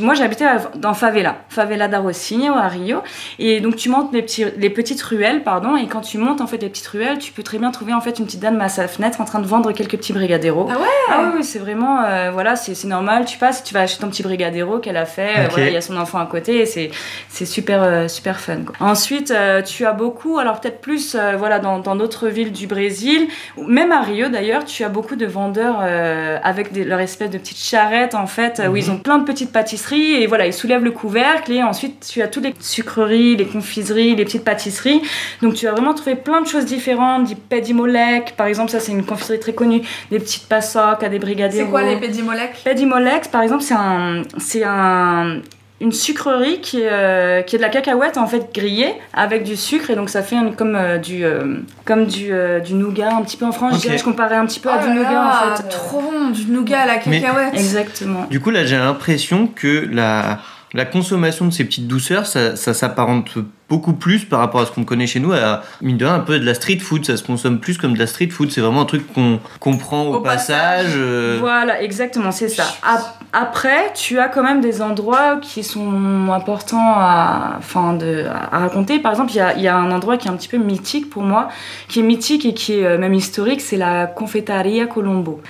moi 0.01 0.13
à- 0.19 0.77
dans 0.77 0.93
favela, 0.95 1.37
favela 1.49 1.87
da 1.87 1.99
Rocinha 1.99 2.51
à 2.57 2.67
Rio, 2.67 3.01
et 3.39 3.59
donc 3.61 3.75
tu 3.75 3.89
montes 3.89 4.11
les 4.13 4.21
petits, 4.23 4.45
les 4.57 4.69
petites 4.71 5.01
ruelles, 5.03 5.43
pardon, 5.43 5.77
et 5.77 5.87
quand 5.87 6.01
tu 6.01 6.17
montes 6.17 6.41
en 6.41 6.47
fait 6.47 6.57
les 6.57 6.69
petites 6.69 6.87
ruelles, 6.87 7.19
tu 7.19 7.31
peux 7.31 7.43
très 7.43 7.59
bien 7.59 7.69
trouver 7.71 7.93
en 7.93 8.01
fait 8.01 8.17
une 8.19 8.25
petite 8.25 8.39
dame 8.39 8.59
à 8.61 8.69
sa 8.69 8.87
fenêtre 8.87 9.21
en 9.21 9.25
train 9.25 9.39
de 9.39 9.47
vendre 9.47 9.71
quelques 9.71 9.97
petits 9.97 10.13
Brigadeiros. 10.13 10.67
Ah 10.71 10.79
ouais? 10.79 10.85
Ah 11.09 11.31
oui, 11.35 11.43
c'est 11.43 11.59
vraiment, 11.59 12.01
euh, 12.03 12.31
voilà, 12.31 12.55
c'est 12.55 12.83
normal. 12.85 13.25
Tu 13.25 13.37
passes, 13.37 13.63
tu 13.63 13.73
vas 13.75 13.81
acheter 13.81 14.01
ton 14.01 14.09
petit 14.09 14.23
Brigadeiro 14.23 14.79
qu'elle 14.79 14.97
a 14.97 15.05
fait. 15.05 15.33
euh, 15.37 15.45
Ok. 15.45 15.51
voilà, 15.51 15.67
il 15.67 15.73
y 15.73 15.77
a 15.77 15.81
son 15.81 15.97
enfant 15.97 16.17
à 16.19 16.25
côté. 16.25 16.61
et 16.61 16.65
C'est 16.65 16.89
c'est 17.29 17.45
super, 17.45 17.83
euh, 17.83 18.07
super 18.07 18.39
fun. 18.47 18.57
quoi. 18.65 18.75
Ensuite, 18.79 19.31
euh, 19.31 19.61
tu 19.61 19.85
as 19.85 19.91
beaucoup, 19.93 20.39
alors 20.39 20.59
peut-être 20.59 20.81
plus, 20.81 21.15
euh, 21.15 21.35
voilà, 21.37 21.59
dans 21.59 21.95
d'autres 21.95 22.27
villes 22.29 22.51
du 22.51 22.67
Brésil, 22.67 23.27
même 23.57 23.91
à 23.91 24.01
Rio 24.01 24.29
d'ailleurs, 24.29 24.65
tu 24.65 24.83
as 24.83 24.89
beaucoup 24.89 25.15
de 25.15 25.25
vendeurs 25.25 25.79
euh, 25.81 26.37
avec 26.43 26.71
des, 26.71 26.83
leur 26.83 26.99
espèce 26.99 27.29
de 27.29 27.37
petites 27.37 27.57
charrettes 27.57 28.15
en 28.15 28.27
fait, 28.27 28.61
où 28.65 28.71
Mhm. 28.71 28.77
ils 28.77 28.91
ont 28.91 28.97
plein 28.97 29.17
de 29.19 29.25
petites 29.25 29.51
pâtisseries 29.51 30.13
et 30.21 30.27
voilà, 30.27 30.45
ils 30.47 30.53
soulèvent 30.53 30.83
le 30.83 30.91
couvercle 30.91 31.51
et 31.51 31.63
ensuite 31.63 32.07
tu 32.11 32.21
as 32.21 32.27
toutes 32.27 32.43
les 32.45 32.53
sucreries, 32.59 33.35
les 33.35 33.45
confiseries, 33.45 34.15
les 34.15 34.25
petites 34.25 34.43
pâtisseries. 34.45 35.01
Donc 35.41 35.53
tu 35.55 35.65
vas 35.65 35.71
vraiment 35.73 35.93
trouver 35.93 36.15
plein 36.15 36.41
de 36.41 36.47
choses 36.47 36.65
différentes, 36.65 37.25
du 37.25 37.35
pedimolek, 37.35 38.35
par 38.37 38.47
exemple, 38.47 38.71
ça 38.71 38.79
c'est 38.79 38.91
une 38.91 39.05
confiserie 39.05 39.39
très 39.39 39.53
connue, 39.53 39.81
des 40.11 40.19
petites 40.19 40.47
passocs, 40.47 41.03
des 41.09 41.19
brigadeiros. 41.19 41.65
C'est 41.65 41.71
quoi 41.71 41.83
les 41.83 41.97
pédimolèques? 41.97 42.61
Pedimolex, 42.63 43.27
par 43.27 43.41
exemple, 43.41 43.63
c'est 43.63 43.73
un, 43.75 44.23
c'est 44.37 44.63
un, 44.63 45.41
une 45.79 45.91
sucrerie 45.91 46.59
qui 46.61 46.81
est, 46.81 46.89
euh, 46.91 47.41
qui 47.43 47.55
est 47.55 47.59
de 47.59 47.63
la 47.63 47.69
cacahuète 47.69 48.17
en 48.17 48.25
fait 48.25 48.49
grillée 48.53 48.95
avec 49.13 49.43
du 49.43 49.55
sucre 49.55 49.91
et 49.91 49.95
donc 49.95 50.09
ça 50.09 50.23
fait 50.23 50.35
comme 50.57 50.75
euh, 50.75 50.97
du, 50.97 51.23
euh, 51.23 51.57
comme 51.85 52.05
du, 52.05 52.29
euh, 52.31 52.59
du 52.59 52.73
nougat 52.73 53.15
un 53.15 53.21
petit 53.21 53.37
peu 53.37 53.45
en 53.45 53.51
France. 53.51 53.75
Je 53.75 53.81
dirais, 53.81 53.97
je 53.97 54.03
comparais 54.03 54.35
un 54.35 54.45
petit 54.47 54.59
peu 54.59 54.69
à 54.69 54.79
Oh 54.81 54.87
du 54.87 54.93
nougat 54.93 55.11
là, 55.11 55.51
en 55.53 55.55
fait. 55.55 55.63
Trop 55.69 56.01
bon, 56.01 56.29
du 56.31 56.45
nougat 56.47 56.79
à 56.81 56.85
la 56.87 56.93
Mais- 57.05 57.21
cacahuète. 57.21 57.53
Exactement. 57.53 58.25
Du 58.29 58.39
coup, 58.39 58.49
là, 58.49 58.65
j'ai 58.65 58.77
l'impression 58.77 59.45
que 59.47 59.87
la, 59.91 60.39
la 60.73 60.85
consommation 60.85 61.45
de 61.45 61.51
ces 61.51 61.63
petites 61.63 61.87
douceurs, 61.87 62.25
ça, 62.25 62.55
ça 62.55 62.73
s'apparente 62.73 63.35
beaucoup 63.69 63.93
plus 63.93 64.25
par 64.25 64.39
rapport 64.39 64.61
à 64.61 64.65
ce 64.65 64.71
qu'on 64.71 64.83
connaît 64.85 65.07
chez 65.07 65.19
nous, 65.19 65.33
à 65.33 65.63
mine 65.81 65.97
de 65.97 66.05
rien, 66.05 66.15
un 66.15 66.19
peu 66.19 66.39
de 66.39 66.45
la 66.45 66.53
street 66.53 66.79
food. 66.79 67.05
Ça 67.05 67.17
se 67.17 67.23
consomme 67.23 67.59
plus 67.59 67.77
comme 67.77 67.93
de 67.93 67.99
la 67.99 68.07
street 68.07 68.29
food. 68.29 68.49
C'est 68.51 68.61
vraiment 68.61 68.81
un 68.81 68.85
truc 68.85 69.11
qu'on 69.13 69.39
qu'on 69.59 69.77
prend 69.77 70.03
au, 70.03 70.15
Au 70.15 70.19
passage. 70.21 70.85
passage. 70.85 70.93
euh, 70.97 71.37
Voilà, 71.39 71.81
exactement, 71.81 72.31
c'est 72.31 72.49
ça. 72.49 72.63
Ap- 72.83 73.15
Après, 73.33 73.91
tu 73.93 74.19
as 74.19 74.29
quand 74.29 74.43
même 74.43 74.61
des 74.61 74.81
endroits 74.81 75.37
qui 75.41 75.63
sont 75.63 76.29
importants 76.31 76.93
à, 76.95 77.55
enfin, 77.57 77.93
de, 77.93 78.25
à 78.51 78.59
raconter. 78.59 78.99
Par 78.99 79.11
exemple, 79.11 79.31
il 79.33 79.37
y 79.37 79.41
a, 79.41 79.57
y 79.57 79.67
a 79.67 79.75
un 79.75 79.91
endroit 79.91 80.17
qui 80.17 80.27
est 80.27 80.31
un 80.31 80.35
petit 80.37 80.47
peu 80.47 80.57
mythique 80.57 81.09
pour 81.09 81.23
moi, 81.23 81.49
qui 81.89 81.99
est 81.99 82.03
mythique 82.03 82.45
et 82.45 82.53
qui 82.53 82.79
est 82.79 82.85
euh, 82.85 82.97
même 82.97 83.13
historique, 83.13 83.59
c'est 83.61 83.77
la 83.77 84.05
Confeitaria 84.07 84.85
Colombo. 84.87 85.41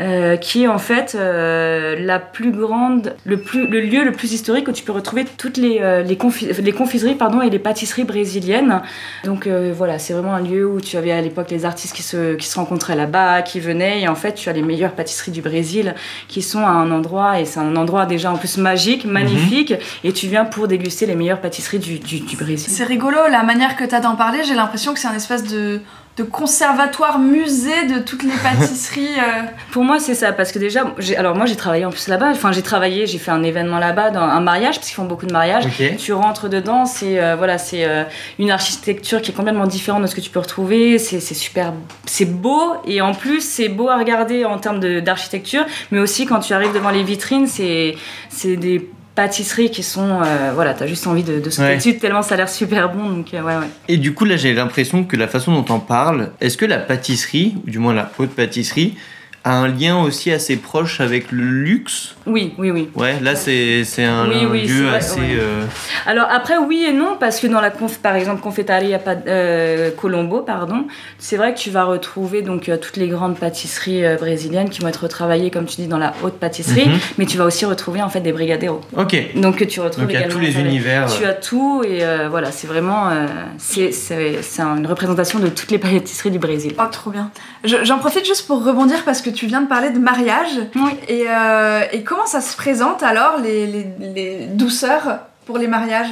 Euh, 0.00 0.36
qui 0.36 0.64
est 0.64 0.68
en 0.68 0.78
fait 0.78 1.14
euh, 1.14 1.96
la 2.00 2.18
plus 2.18 2.50
grande, 2.52 3.14
le, 3.24 3.36
plus, 3.38 3.66
le 3.68 3.80
lieu 3.80 4.02
le 4.04 4.12
plus 4.12 4.32
historique 4.32 4.66
où 4.68 4.72
tu 4.72 4.82
peux 4.82 4.92
retrouver 4.92 5.24
toutes 5.38 5.56
les, 5.56 5.78
les, 6.04 6.16
confi- 6.16 6.60
les 6.60 6.72
confiseries 6.72 7.14
pardon, 7.14 7.40
et 7.42 7.50
les 7.50 7.59
pâtisseries 7.60 8.04
brésiliennes. 8.04 8.82
Donc 9.24 9.46
euh, 9.46 9.72
voilà, 9.76 9.98
c'est 9.98 10.12
vraiment 10.12 10.34
un 10.34 10.42
lieu 10.42 10.66
où 10.66 10.80
tu 10.80 10.96
avais 10.96 11.12
à 11.12 11.20
l'époque 11.20 11.50
les 11.50 11.64
artistes 11.64 11.94
qui 11.94 12.02
se, 12.02 12.34
qui 12.34 12.46
se 12.46 12.58
rencontraient 12.58 12.96
là-bas, 12.96 13.42
qui 13.42 13.60
venaient, 13.60 14.00
et 14.00 14.08
en 14.08 14.14
fait 14.14 14.34
tu 14.34 14.48
as 14.48 14.52
les 14.52 14.62
meilleures 14.62 14.92
pâtisseries 14.92 15.30
du 15.30 15.42
Brésil 15.42 15.94
qui 16.28 16.42
sont 16.42 16.66
à 16.66 16.70
un 16.70 16.90
endroit, 16.90 17.40
et 17.40 17.44
c'est 17.44 17.60
un 17.60 17.76
endroit 17.76 18.06
déjà 18.06 18.32
en 18.32 18.36
plus 18.36 18.56
magique, 18.56 19.04
magnifique, 19.04 19.74
et 20.04 20.12
tu 20.12 20.26
viens 20.26 20.44
pour 20.44 20.68
déguster 20.68 21.06
les 21.06 21.14
meilleures 21.14 21.40
pâtisseries 21.40 21.78
du, 21.78 21.98
du, 21.98 22.20
du 22.20 22.36
Brésil. 22.36 22.70
C'est 22.70 22.84
rigolo, 22.84 23.18
la 23.30 23.42
manière 23.42 23.76
que 23.76 23.84
t'as 23.84 24.00
d'en 24.00 24.16
parler, 24.16 24.42
j'ai 24.44 24.54
l'impression 24.54 24.92
que 24.92 24.98
c'est 24.98 25.08
un 25.08 25.14
espèce 25.14 25.44
de, 25.44 25.80
de 26.20 26.24
conservatoire 26.24 27.18
musée 27.18 27.86
de 27.86 27.98
toutes 27.98 28.22
les 28.22 28.30
pâtisseries. 28.42 29.18
euh. 29.18 29.42
Pour 29.72 29.84
moi, 29.84 29.98
c'est 29.98 30.14
ça, 30.14 30.32
parce 30.32 30.52
que 30.52 30.58
déjà, 30.58 30.84
j'ai- 30.98 31.16
alors 31.16 31.34
moi 31.34 31.46
j'ai 31.46 31.56
travaillé 31.56 31.84
en 31.86 31.90
plus 31.90 32.08
là-bas, 32.08 32.28
enfin 32.32 32.52
j'ai 32.52 32.62
travaillé, 32.62 33.06
j'ai 33.06 33.18
fait 33.18 33.30
un 33.30 33.42
événement 33.42 33.78
là-bas, 33.78 34.10
dans 34.10 34.20
un 34.20 34.40
mariage, 34.40 34.76
parce 34.76 34.88
qu'ils 34.88 34.96
font 34.96 35.04
beaucoup 35.04 35.26
de 35.26 35.32
mariages. 35.32 35.64
Tu 35.98 36.12
rentres 36.12 36.48
dedans, 36.48 36.84
c'est 36.84 37.18
euh, 37.22 37.36
voilà, 37.36 37.56
c'est 37.56 37.84
euh, 37.84 38.04
une 38.38 38.50
architecture 38.50 39.22
qui 39.22 39.30
est 39.30 39.34
complètement 39.34 39.66
différente 39.66 40.02
de 40.02 40.06
ce 40.06 40.14
que 40.14 40.20
tu 40.20 40.30
peux 40.30 40.40
retrouver. 40.40 40.98
C'est 40.98 41.20
super, 41.20 41.72
c'est 42.06 42.24
beau 42.26 42.74
et 42.86 43.00
en 43.00 43.14
plus 43.14 43.40
c'est 43.40 43.68
beau 43.68 43.88
à 43.88 43.96
regarder 43.96 44.44
en 44.44 44.58
termes 44.58 44.80
d'architecture, 45.00 45.64
mais 45.90 46.00
aussi 46.00 46.26
quand 46.26 46.40
tu 46.40 46.52
arrives 46.52 46.74
devant 46.74 46.90
les 46.90 47.02
vitrines, 47.02 47.46
c'est 47.46 47.96
c'est 48.28 48.56
des 48.56 48.90
pâtisseries 49.20 49.70
qui 49.70 49.82
sont 49.82 50.22
euh, 50.22 50.52
voilà, 50.54 50.72
t'as 50.74 50.86
juste 50.86 51.06
envie 51.06 51.22
de, 51.22 51.40
de 51.40 51.50
sauter 51.50 51.68
Ouais. 51.68 51.76
dessus 51.76 51.98
tellement 51.98 52.22
ça 52.22 52.34
a 52.34 52.38
l'air 52.38 52.48
super 52.48 52.92
bon. 52.92 53.08
Donc 53.10 53.34
euh, 53.34 53.42
ouais 53.42 53.56
ouais. 53.56 53.66
Et 53.88 53.96
du 53.98 54.14
coup, 54.14 54.24
là, 54.24 54.36
j'ai 54.36 54.54
l'impression 54.54 55.04
que 55.04 55.16
la 55.16 55.28
façon 55.28 55.52
dont 55.60 55.74
on 55.74 55.78
parle, 55.80 56.30
est-ce 56.40 56.56
que 56.56 56.64
la 56.66 56.78
pâtisserie, 56.78 57.54
ou 57.66 57.70
du 57.70 57.78
moins 57.78 57.92
la 57.94 58.10
haute 58.18 58.30
pâtisserie, 58.30 58.94
a 59.42 59.54
un 59.56 59.68
lien 59.68 60.02
aussi 60.02 60.30
assez 60.30 60.56
proche 60.56 61.00
avec 61.00 61.32
le 61.32 61.42
luxe 61.44 62.14
Oui 62.26 62.52
oui 62.58 62.70
oui. 62.70 62.90
Ouais, 62.94 63.18
là, 63.20 63.34
c'est 63.34 63.84
c'est 63.84 64.04
un, 64.04 64.28
Oui, 64.28 64.46
oui, 64.50 64.66
lieu 64.66 64.86
vrai, 64.88 64.96
assez. 64.98 65.18
ouais. 65.20 65.36
euh, 65.40 65.64
Alors 66.04 66.26
après 66.30 66.58
oui 66.58 66.84
et 66.86 66.92
non 66.92 67.16
parce 67.18 67.40
que 67.40 67.46
dans 67.46 67.60
la 67.62 67.70
conf, 67.70 67.98
par 68.00 68.16
exemple 68.16 68.42
Confeitaria 68.42 68.98
Pa- 68.98 69.16
euh, 69.26 69.90
Colombo 69.92 70.40
pardon, 70.42 70.84
c'est 71.18 71.38
vrai 71.38 71.54
que 71.54 71.58
tu 71.58 71.70
vas 71.70 71.84
retrouver 71.84 72.42
donc 72.42 72.68
euh, 72.68 72.76
toutes 72.76 72.98
les 72.98 73.08
grandes 73.08 73.38
pâtisseries 73.38 74.04
euh, 74.04 74.16
brésiliennes 74.16 74.68
qui 74.68 74.80
vont 74.80 74.88
être 74.88 75.04
retravaillées 75.04 75.50
comme 75.50 75.64
tu 75.64 75.76
dis 75.76 75.86
dans 75.88 75.96
la 75.98 76.12
haute 76.22 76.38
pâtisserie, 76.38 76.88
Mhm. 76.88 76.98
mais 77.16 77.24
tu 77.24 77.38
vas 77.38 77.46
aussi 77.46 77.64
retrouver 77.64 78.02
en 78.02 78.10
fait 78.10 78.20
des 78.20 78.32
brigadeiros. 78.32 78.82
Ok. 78.96 79.16
Donc 79.36 79.66
tu 79.66 79.80
retrouves 79.80 80.02
Donc, 80.04 80.10
il 80.12 80.14
y 80.14 80.16
a 80.16 80.26
également 80.26 80.34
tous 80.38 80.44
les 80.44 80.60
univers. 80.60 81.06
Tu 81.06 81.24
as 81.24 81.32
tout 81.32 81.82
et 81.88 82.04
euh, 82.04 82.28
voilà, 82.28 82.52
c'est 82.52 82.66
vraiment 82.66 83.08
euh, 83.08 83.26
c'est 83.56 83.90
c'est 83.92 84.42
c'est 84.42 84.60
une 84.60 84.86
représentation 84.86 85.38
de 85.38 85.48
toutes 85.48 85.70
les 85.70 85.78
pâtisseries 85.78 86.30
du 86.30 86.38
Brésil. 86.38 86.74
Oh, 86.78 86.82
trop 86.92 87.10
bien. 87.10 87.30
Je- 87.64 87.84
J'en 87.84 87.98
profite 87.98 88.26
juste 88.26 88.46
pour 88.46 88.62
rebondir 88.62 89.02
parce 89.06 89.22
que 89.22 89.29
tu 89.32 89.46
viens 89.46 89.62
de 89.62 89.66
parler 89.68 89.90
de 89.90 89.98
mariage. 89.98 90.60
Oui. 90.76 90.92
Et, 91.08 91.24
euh, 91.28 91.82
et 91.92 92.02
comment 92.02 92.26
ça 92.26 92.40
se 92.40 92.56
présente 92.56 93.02
alors, 93.02 93.38
les, 93.38 93.66
les, 93.66 93.86
les 94.14 94.46
douceurs 94.46 95.20
pour 95.46 95.58
les 95.58 95.66
mariages? 95.66 96.10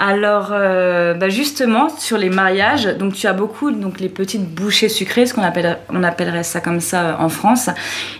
Alors, 0.00 0.50
euh, 0.52 1.14
bah, 1.14 1.28
justement, 1.28 1.88
sur 1.88 2.18
les 2.18 2.30
mariages, 2.30 2.84
donc 2.86 3.14
tu 3.14 3.26
as 3.26 3.32
beaucoup 3.32 3.72
donc 3.72 3.98
les 3.98 4.08
petites 4.08 4.44
bouchées 4.48 4.88
sucrées, 4.88 5.26
ce 5.26 5.34
qu'on 5.34 5.42
appelle, 5.42 5.76
on 5.90 6.04
appellerait 6.04 6.44
ça 6.44 6.60
comme 6.60 6.80
ça 6.80 7.02
euh, 7.02 7.14
en 7.18 7.28
France. 7.28 7.68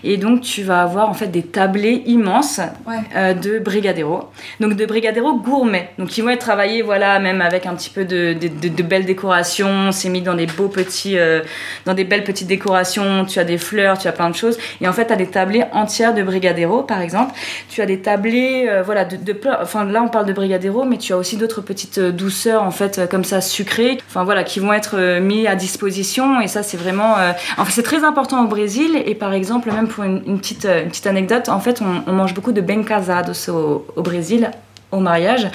Et 0.03 0.17
donc, 0.17 0.41
tu 0.41 0.63
vas 0.63 0.81
avoir 0.81 1.09
en 1.09 1.13
fait 1.13 1.27
des 1.27 1.41
tablés 1.43 2.03
immenses 2.05 2.59
Ouais. 2.85 2.95
euh, 3.15 3.33
de 3.33 3.59
brigadeiro. 3.59 4.25
Donc, 4.59 4.73
de 4.75 4.85
brigadeiro 4.85 5.37
gourmet. 5.39 5.91
Donc, 5.97 6.17
ils 6.17 6.21
vont 6.21 6.29
être 6.31 6.39
travaillés, 6.41 6.81
voilà, 6.81 7.17
même 7.19 7.41
avec 7.41 7.65
un 7.65 7.75
petit 7.75 7.89
peu 7.89 8.03
de, 8.03 8.33
de- 8.33 8.49
de- 8.49 8.67
de 8.75 8.83
belles 8.83 9.05
décorations. 9.05 9.93
C'est 9.93 10.09
mis 10.09 10.21
dans 10.21 10.33
des 10.35 10.47
beaux 10.47 10.67
petits, 10.67 11.17
euh, 11.17 11.41
dans 11.85 11.93
des 11.93 12.03
belles 12.03 12.25
petites 12.25 12.47
décorations. 12.47 13.23
Tu 13.23 13.39
as 13.39 13.45
des 13.45 13.57
fleurs, 13.57 13.97
tu 13.97 14.09
as 14.09 14.11
plein 14.11 14.29
de 14.29 14.35
choses. 14.35 14.57
Et 14.81 14.87
en 14.89 14.91
fait, 14.91 15.07
tu 15.07 15.13
as 15.13 15.15
des 15.15 15.27
tablés 15.27 15.63
entières 15.71 16.13
de 16.13 16.23
brigadeiro, 16.23 16.83
par 16.83 16.99
exemple. 16.99 17.33
Tu 17.69 17.81
as 17.81 17.85
des 17.85 17.99
tablés, 18.01 18.69
voilà, 18.83 19.05
de, 19.05 19.17
Enfin, 19.61 19.85
là, 19.85 20.01
on 20.03 20.09
parle 20.09 20.25
de 20.25 20.33
brigadeiro, 20.33 20.83
mais 20.83 20.97
tu 20.97 21.13
as 21.13 21.17
aussi 21.17 21.37
d'autres 21.37 21.61
petites 21.69 21.99
euh, 21.99 22.11
douceurs, 22.11 22.63
en 22.63 22.71
fait, 22.71 22.97
euh, 22.97 23.05
comme 23.05 23.23
ça, 23.23 23.41
sucrées. 23.41 23.99
Enfin, 24.07 24.23
voilà, 24.23 24.43
qui 24.43 24.59
vont 24.59 24.73
être 24.73 24.95
euh, 24.97 25.21
mis 25.21 25.45
à 25.45 25.55
disposition. 25.55 26.41
Et 26.41 26.47
ça, 26.47 26.63
c'est 26.63 26.77
vraiment. 26.77 27.15
En 27.57 27.65
fait, 27.65 27.71
c'est 27.71 27.83
très 27.83 28.03
important 28.03 28.43
au 28.43 28.47
Brésil. 28.47 29.01
Et 29.05 29.13
par 29.13 29.33
exemple, 29.33 29.71
même 29.71 29.87
pour 29.87 30.03
une, 30.03 30.39
petite, 30.39 30.63
petite 30.63 31.05
anecdote, 31.05 31.47
en 31.47 31.59
fait, 31.59 31.81
on, 31.81 32.11
mange 32.11 32.33
beaucoup 32.33 32.51
de 32.51 32.61
bem 32.61 32.83
casados 32.83 33.49
au, 33.49 33.85
au 33.95 34.01
Brésil 34.01 34.51
au 34.91 34.99
mariage, 34.99 35.47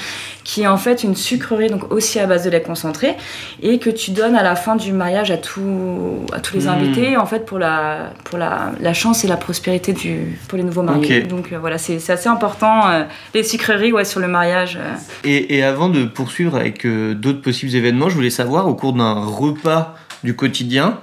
qui 0.44 0.62
est 0.62 0.66
en 0.68 0.76
fait 0.76 1.02
une 1.02 1.16
sucrerie 1.16 1.68
donc 1.68 1.90
aussi 1.92 2.20
à 2.20 2.26
base 2.26 2.44
de 2.44 2.50
lait 2.50 2.62
concentré 2.62 3.16
et 3.62 3.78
que 3.78 3.90
tu 3.90 4.12
donnes 4.12 4.36
à 4.36 4.42
la 4.44 4.54
fin 4.54 4.76
du 4.76 4.92
mariage 4.92 5.30
à, 5.32 5.36
tout, 5.38 6.24
à 6.32 6.38
tous 6.40 6.54
les 6.56 6.66
Mm. 6.66 6.68
invités 6.68 7.16
en 7.16 7.26
fait 7.26 7.44
pour 7.44 7.58
la 7.58 8.10
pour 8.24 8.38
la, 8.38 8.70
la 8.80 8.94
chance 8.94 9.24
et 9.24 9.28
la 9.28 9.36
prospérité 9.36 9.92
du 9.92 10.38
pour 10.48 10.56
les 10.56 10.64
nouveaux 10.64 10.82
mariés. 10.82 11.22
Donc 11.22 11.52
euh, 11.52 11.58
voilà, 11.58 11.78
c'est 11.78 11.98
assez 12.10 12.28
important 12.28 12.88
euh, 12.88 13.04
les 13.34 13.42
sucreries 13.42 13.92
ouais 13.92 14.04
sur 14.04 14.20
le 14.20 14.28
mariage. 14.28 14.76
euh. 14.80 14.94
Et, 15.24 15.56
et 15.56 15.64
avant 15.64 15.88
de 15.88 16.04
poursuivre 16.04 16.56
avec 16.56 16.86
d'autres 16.86 17.42
possibles 17.42 17.74
événements, 17.74 18.08
je 18.08 18.14
voulais 18.14 18.30
savoir, 18.30 18.68
au 18.68 18.74
cours 18.74 18.92
d'un 18.92 19.14
repas 19.14 19.96
du 20.22 20.36
quotidien, 20.36 20.98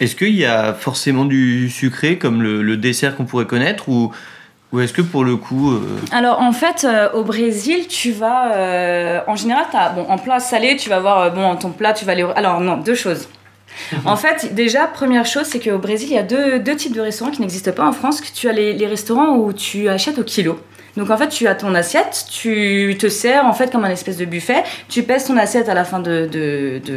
est-ce 0.00 0.16
qu'il 0.16 0.34
y 0.34 0.44
a 0.44 0.74
forcément 0.74 1.24
du 1.24 1.70
sucré 1.70 2.18
comme 2.18 2.42
le, 2.42 2.62
le 2.62 2.76
dessert 2.76 3.16
qu'on 3.16 3.24
pourrait 3.24 3.46
connaître 3.46 3.88
ou, 3.88 4.10
ou 4.72 4.80
est-ce 4.80 4.92
que 4.92 5.02
pour 5.02 5.24
le 5.24 5.36
coup. 5.36 5.72
euh, 5.72 5.80
Alors 6.12 6.40
en 6.40 6.52
fait, 6.52 6.84
euh, 6.84 7.10
au 7.12 7.22
Brésil, 7.24 7.86
tu 7.88 8.10
vas, 8.12 8.52
euh, 8.54 9.20
en 9.26 9.36
général, 9.36 9.64
as, 9.74 9.90
bon, 9.90 10.06
en 10.08 10.18
plat 10.18 10.40
salé, 10.40 10.76
tu 10.76 10.88
vas 10.88 10.98
voir, 11.00 11.18
euh, 11.20 11.30
bon, 11.30 11.54
ton 11.56 11.70
plat, 11.70 11.92
tu 11.92 12.04
vas 12.04 12.12
aller. 12.12 12.26
Alors 12.36 12.60
non, 12.60 12.76
deux 12.78 12.94
choses. 12.94 13.28
En 14.04 14.16
fait, 14.16 14.54
déjà, 14.54 14.86
première 14.86 15.24
chose, 15.24 15.44
c'est 15.46 15.58
qu'au 15.58 15.78
Brésil, 15.78 16.08
il 16.10 16.14
y 16.14 16.18
a 16.18 16.22
deux, 16.22 16.58
deux 16.58 16.76
types 16.76 16.92
de 16.94 17.00
restaurants 17.00 17.30
qui 17.30 17.40
n'existent 17.40 17.72
pas 17.72 17.84
en 17.86 17.92
France. 17.92 18.20
Que 18.20 18.26
tu 18.32 18.48
as 18.48 18.52
les, 18.52 18.74
les 18.74 18.86
restaurants 18.86 19.36
où 19.36 19.52
tu 19.54 19.88
achètes 19.88 20.18
au 20.18 20.24
kilo. 20.24 20.60
Donc 20.94 21.08
en 21.08 21.16
fait, 21.16 21.28
tu 21.28 21.46
as 21.46 21.54
ton 21.54 21.74
assiette, 21.74 22.26
tu 22.30 22.94
te 22.98 23.08
sers 23.08 23.46
en 23.46 23.54
fait 23.54 23.72
comme 23.72 23.82
un 23.86 23.90
espèce 23.90 24.18
de 24.18 24.26
buffet. 24.26 24.62
Tu 24.90 25.02
pèses 25.04 25.24
ton 25.24 25.38
assiette 25.38 25.70
à 25.70 25.74
la 25.74 25.84
fin 25.84 26.00
de 26.00 26.28
de 26.30 26.82
de, 26.84 26.92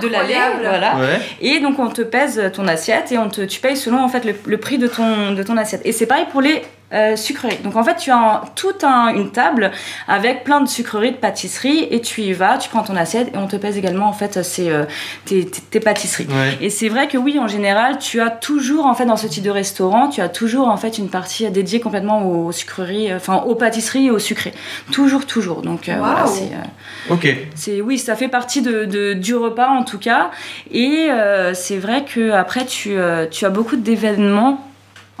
de 0.00 0.08
l'allée, 0.08 0.34
Incroyable. 0.34 0.60
voilà. 0.62 0.96
Ouais. 0.98 1.20
Et 1.40 1.60
donc 1.60 1.78
on 1.78 1.86
te 1.90 2.02
pèse 2.02 2.42
ton 2.52 2.66
assiette 2.66 3.12
et 3.12 3.18
on 3.18 3.28
te, 3.28 3.42
tu 3.42 3.60
payes 3.60 3.76
selon 3.76 4.02
en 4.02 4.08
fait 4.08 4.24
le, 4.24 4.34
le 4.46 4.56
prix 4.58 4.78
de 4.78 4.88
ton, 4.88 5.30
de 5.32 5.42
ton 5.44 5.56
assiette. 5.58 5.82
Et 5.84 5.92
c'est 5.92 6.06
pareil 6.06 6.26
pour 6.32 6.40
les 6.40 6.60
euh, 6.92 7.16
sucreries. 7.16 7.58
Donc 7.64 7.76
en 7.76 7.84
fait 7.84 7.96
tu 7.96 8.10
as 8.10 8.16
un- 8.16 8.42
toute 8.54 8.84
un- 8.84 9.08
une 9.14 9.30
table 9.30 9.70
avec 10.08 10.44
plein 10.44 10.60
de 10.60 10.68
sucreries, 10.68 11.12
de 11.12 11.16
pâtisseries 11.16 11.86
et 11.90 12.00
tu 12.00 12.22
y 12.22 12.32
vas, 12.32 12.58
tu 12.58 12.68
prends 12.68 12.82
ton 12.82 12.96
assiette 12.96 13.28
et 13.34 13.36
on 13.38 13.46
te 13.46 13.56
pèse 13.56 13.76
également 13.78 14.06
en 14.08 14.12
fait 14.12 14.42
ces, 14.42 14.70
euh, 14.70 14.84
tes, 15.24 15.44
tes- 15.46 15.60
tes 15.60 15.80
pâtisseries. 15.80 16.26
Ouais. 16.28 16.58
Et 16.60 16.70
c'est 16.70 16.88
vrai 16.88 17.06
que 17.08 17.16
oui, 17.18 17.38
en 17.38 17.46
général, 17.48 17.98
tu 17.98 18.20
as 18.20 18.30
toujours, 18.30 18.86
en 18.86 18.94
fait, 18.94 19.04
dans 19.06 19.16
ce 19.16 19.26
type 19.26 19.44
de 19.44 19.50
restaurant, 19.50 20.08
tu 20.08 20.20
as 20.20 20.28
toujours, 20.28 20.68
en 20.68 20.76
fait, 20.76 20.98
une 20.98 21.08
partie 21.08 21.48
dédiée 21.50 21.80
complètement 21.80 22.22
aux 22.26 22.52
sucreries, 22.52 23.10
euh, 23.12 23.16
enfin, 23.16 23.36
aux 23.46 23.54
pâtisseries 23.54 24.06
et 24.06 24.10
aux 24.10 24.18
sucrés. 24.18 24.52
Toujours, 24.92 25.26
toujours. 25.26 25.62
Donc, 25.62 25.88
euh, 25.88 25.94
voilà, 25.98 26.26
c'est... 26.26 26.44
euh, 26.44 27.14
Ok. 27.14 27.28
c'est 27.54 27.80
oui, 27.80 27.98
ça 27.98 28.16
fait 28.16 28.28
partie 28.28 28.62
de, 28.62 28.84
de- 28.84 29.14
du 29.14 29.34
repas 29.34 29.68
en 29.68 29.84
tout 29.84 29.98
cas. 29.98 30.30
Et 30.72 31.08
euh, 31.10 31.54
c'est 31.54 31.78
vrai 31.78 32.04
que 32.04 32.32
après 32.32 32.64
tu, 32.66 32.96
euh, 32.98 33.26
tu 33.30 33.44
as 33.44 33.50
beaucoup 33.50 33.76
d'événements. 33.76 34.66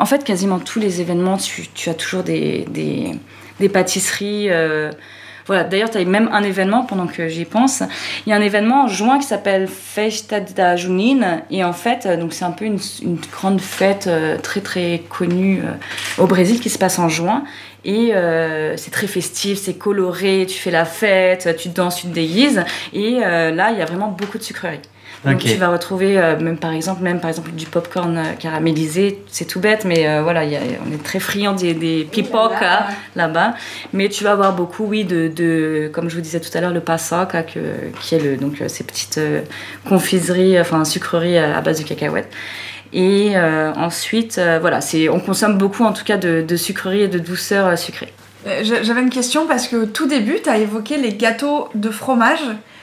En 0.00 0.06
fait, 0.06 0.24
quasiment 0.24 0.58
tous 0.58 0.80
les 0.80 1.02
événements, 1.02 1.36
tu, 1.36 1.90
as 1.90 1.94
toujours 1.94 2.22
des, 2.22 2.64
pâtisseries. 3.70 4.46
euh, 4.48 4.90
voilà, 5.46 5.62
d'ailleurs, 5.64 5.90
tu 5.90 5.98
as 5.98 6.04
même 6.06 6.30
un 6.32 6.42
événement 6.42 6.86
pendant 6.86 7.06
que 7.06 7.28
j'y 7.28 7.44
pense. 7.44 7.82
Il 8.24 8.30
y 8.30 8.32
a 8.32 8.36
un 8.36 8.40
événement 8.40 8.84
en 8.84 8.88
juin 8.88 9.18
qui 9.18 9.26
s'appelle 9.26 9.68
Festa 9.68 10.40
da 10.40 10.74
Junina. 10.74 11.42
Et 11.50 11.62
en 11.64 11.74
fait, 11.74 12.06
euh, 12.06 12.26
c'est 12.30 12.46
un 12.46 12.50
peu 12.50 12.64
une, 12.64 12.78
grande 13.30 13.60
fête 13.60 14.06
euh, 14.06 14.38
très 14.38 14.62
très 14.62 15.02
connue 15.10 15.60
au 16.16 16.26
Brésil 16.26 16.60
qui 16.60 16.70
se 16.70 16.78
passe 16.78 16.98
en 16.98 17.10
juin. 17.10 17.44
Et 17.84 18.12
c'est 18.76 18.90
très 18.90 19.06
festif, 19.06 19.58
c'est 19.58 19.74
coloré, 19.74 20.46
tu 20.48 20.58
fais 20.58 20.70
la 20.70 20.86
fête, 20.86 21.56
tu 21.58 21.68
danses, 21.68 21.96
tu 21.96 22.06
te 22.06 22.14
déguises. 22.14 22.64
Et 22.94 23.20
là, 23.20 23.70
il 23.70 23.78
y 23.78 23.82
a 23.82 23.86
vraiment 23.86 24.08
beaucoup 24.08 24.38
de 24.38 24.42
sucreries. 24.42 24.80
Donc 25.24 25.42
tu 25.52 25.58
vas 25.58 25.68
retrouver 25.68 26.18
euh, 26.18 26.38
même 26.40 26.56
par 26.56 26.72
exemple 26.72 27.02
même 27.02 27.20
par 27.20 27.28
exemple 27.28 27.50
du 27.52 27.66
popcorn 27.66 28.16
euh, 28.16 28.32
caramélisé, 28.38 29.22
c'est 29.28 29.44
tout 29.44 29.60
bête 29.60 29.84
mais 29.84 30.08
euh, 30.08 30.22
voilà, 30.22 30.44
il 30.44 30.52
y 30.52 30.56
a- 30.56 30.60
on 30.88 30.92
est 30.94 31.02
très 31.02 31.20
friand 31.20 31.52
des, 31.52 31.74
des 31.74 32.04
pipoca 32.10 32.86
là-bas, 33.16 33.54
mais 33.92 34.08
tu 34.08 34.24
vas 34.24 34.32
avoir 34.32 34.54
beaucoup 34.54 34.84
oui 34.86 35.04
de, 35.04 35.28
de 35.28 35.90
comme 35.92 36.08
je 36.08 36.14
vous 36.14 36.22
disais 36.22 36.40
tout 36.40 36.56
à 36.56 36.60
l'heure 36.62 36.72
le 36.72 36.80
paçoca 36.80 37.42
que 37.42 37.58
qui 38.00 38.14
est 38.14 38.18
le 38.18 38.36
donc 38.38 38.62
euh, 38.62 38.68
ces 38.68 38.82
petites 38.84 39.20
confiseries 39.88 40.60
enfin 40.60 40.84
sucreries 40.84 41.38
à, 41.38 41.56
à 41.56 41.60
base 41.60 41.80
de 41.80 41.84
cacahuètes. 41.86 42.30
Et 42.92 43.32
euh, 43.36 43.72
ensuite, 43.74 44.38
euh, 44.38 44.58
voilà, 44.60 44.80
c'est, 44.80 45.08
on 45.08 45.20
consomme 45.20 45.56
beaucoup 45.58 45.84
en 45.84 45.92
tout 45.92 46.02
cas 46.04 46.16
de, 46.16 46.42
de 46.42 46.56
sucreries 46.56 47.02
et 47.02 47.08
de 47.08 47.20
douceurs 47.20 47.78
sucrées. 47.78 48.12
J'a- 48.62 48.82
J'avais 48.82 49.00
une 49.02 49.10
question 49.10 49.46
parce 49.46 49.68
que 49.68 49.76
au 49.76 49.86
tout 49.86 50.08
début, 50.08 50.38
tu 50.42 50.48
as 50.50 50.58
évoqué 50.58 50.96
les 50.96 51.12
gâteaux 51.14 51.68
de 51.74 51.90
fromage. 51.90 52.40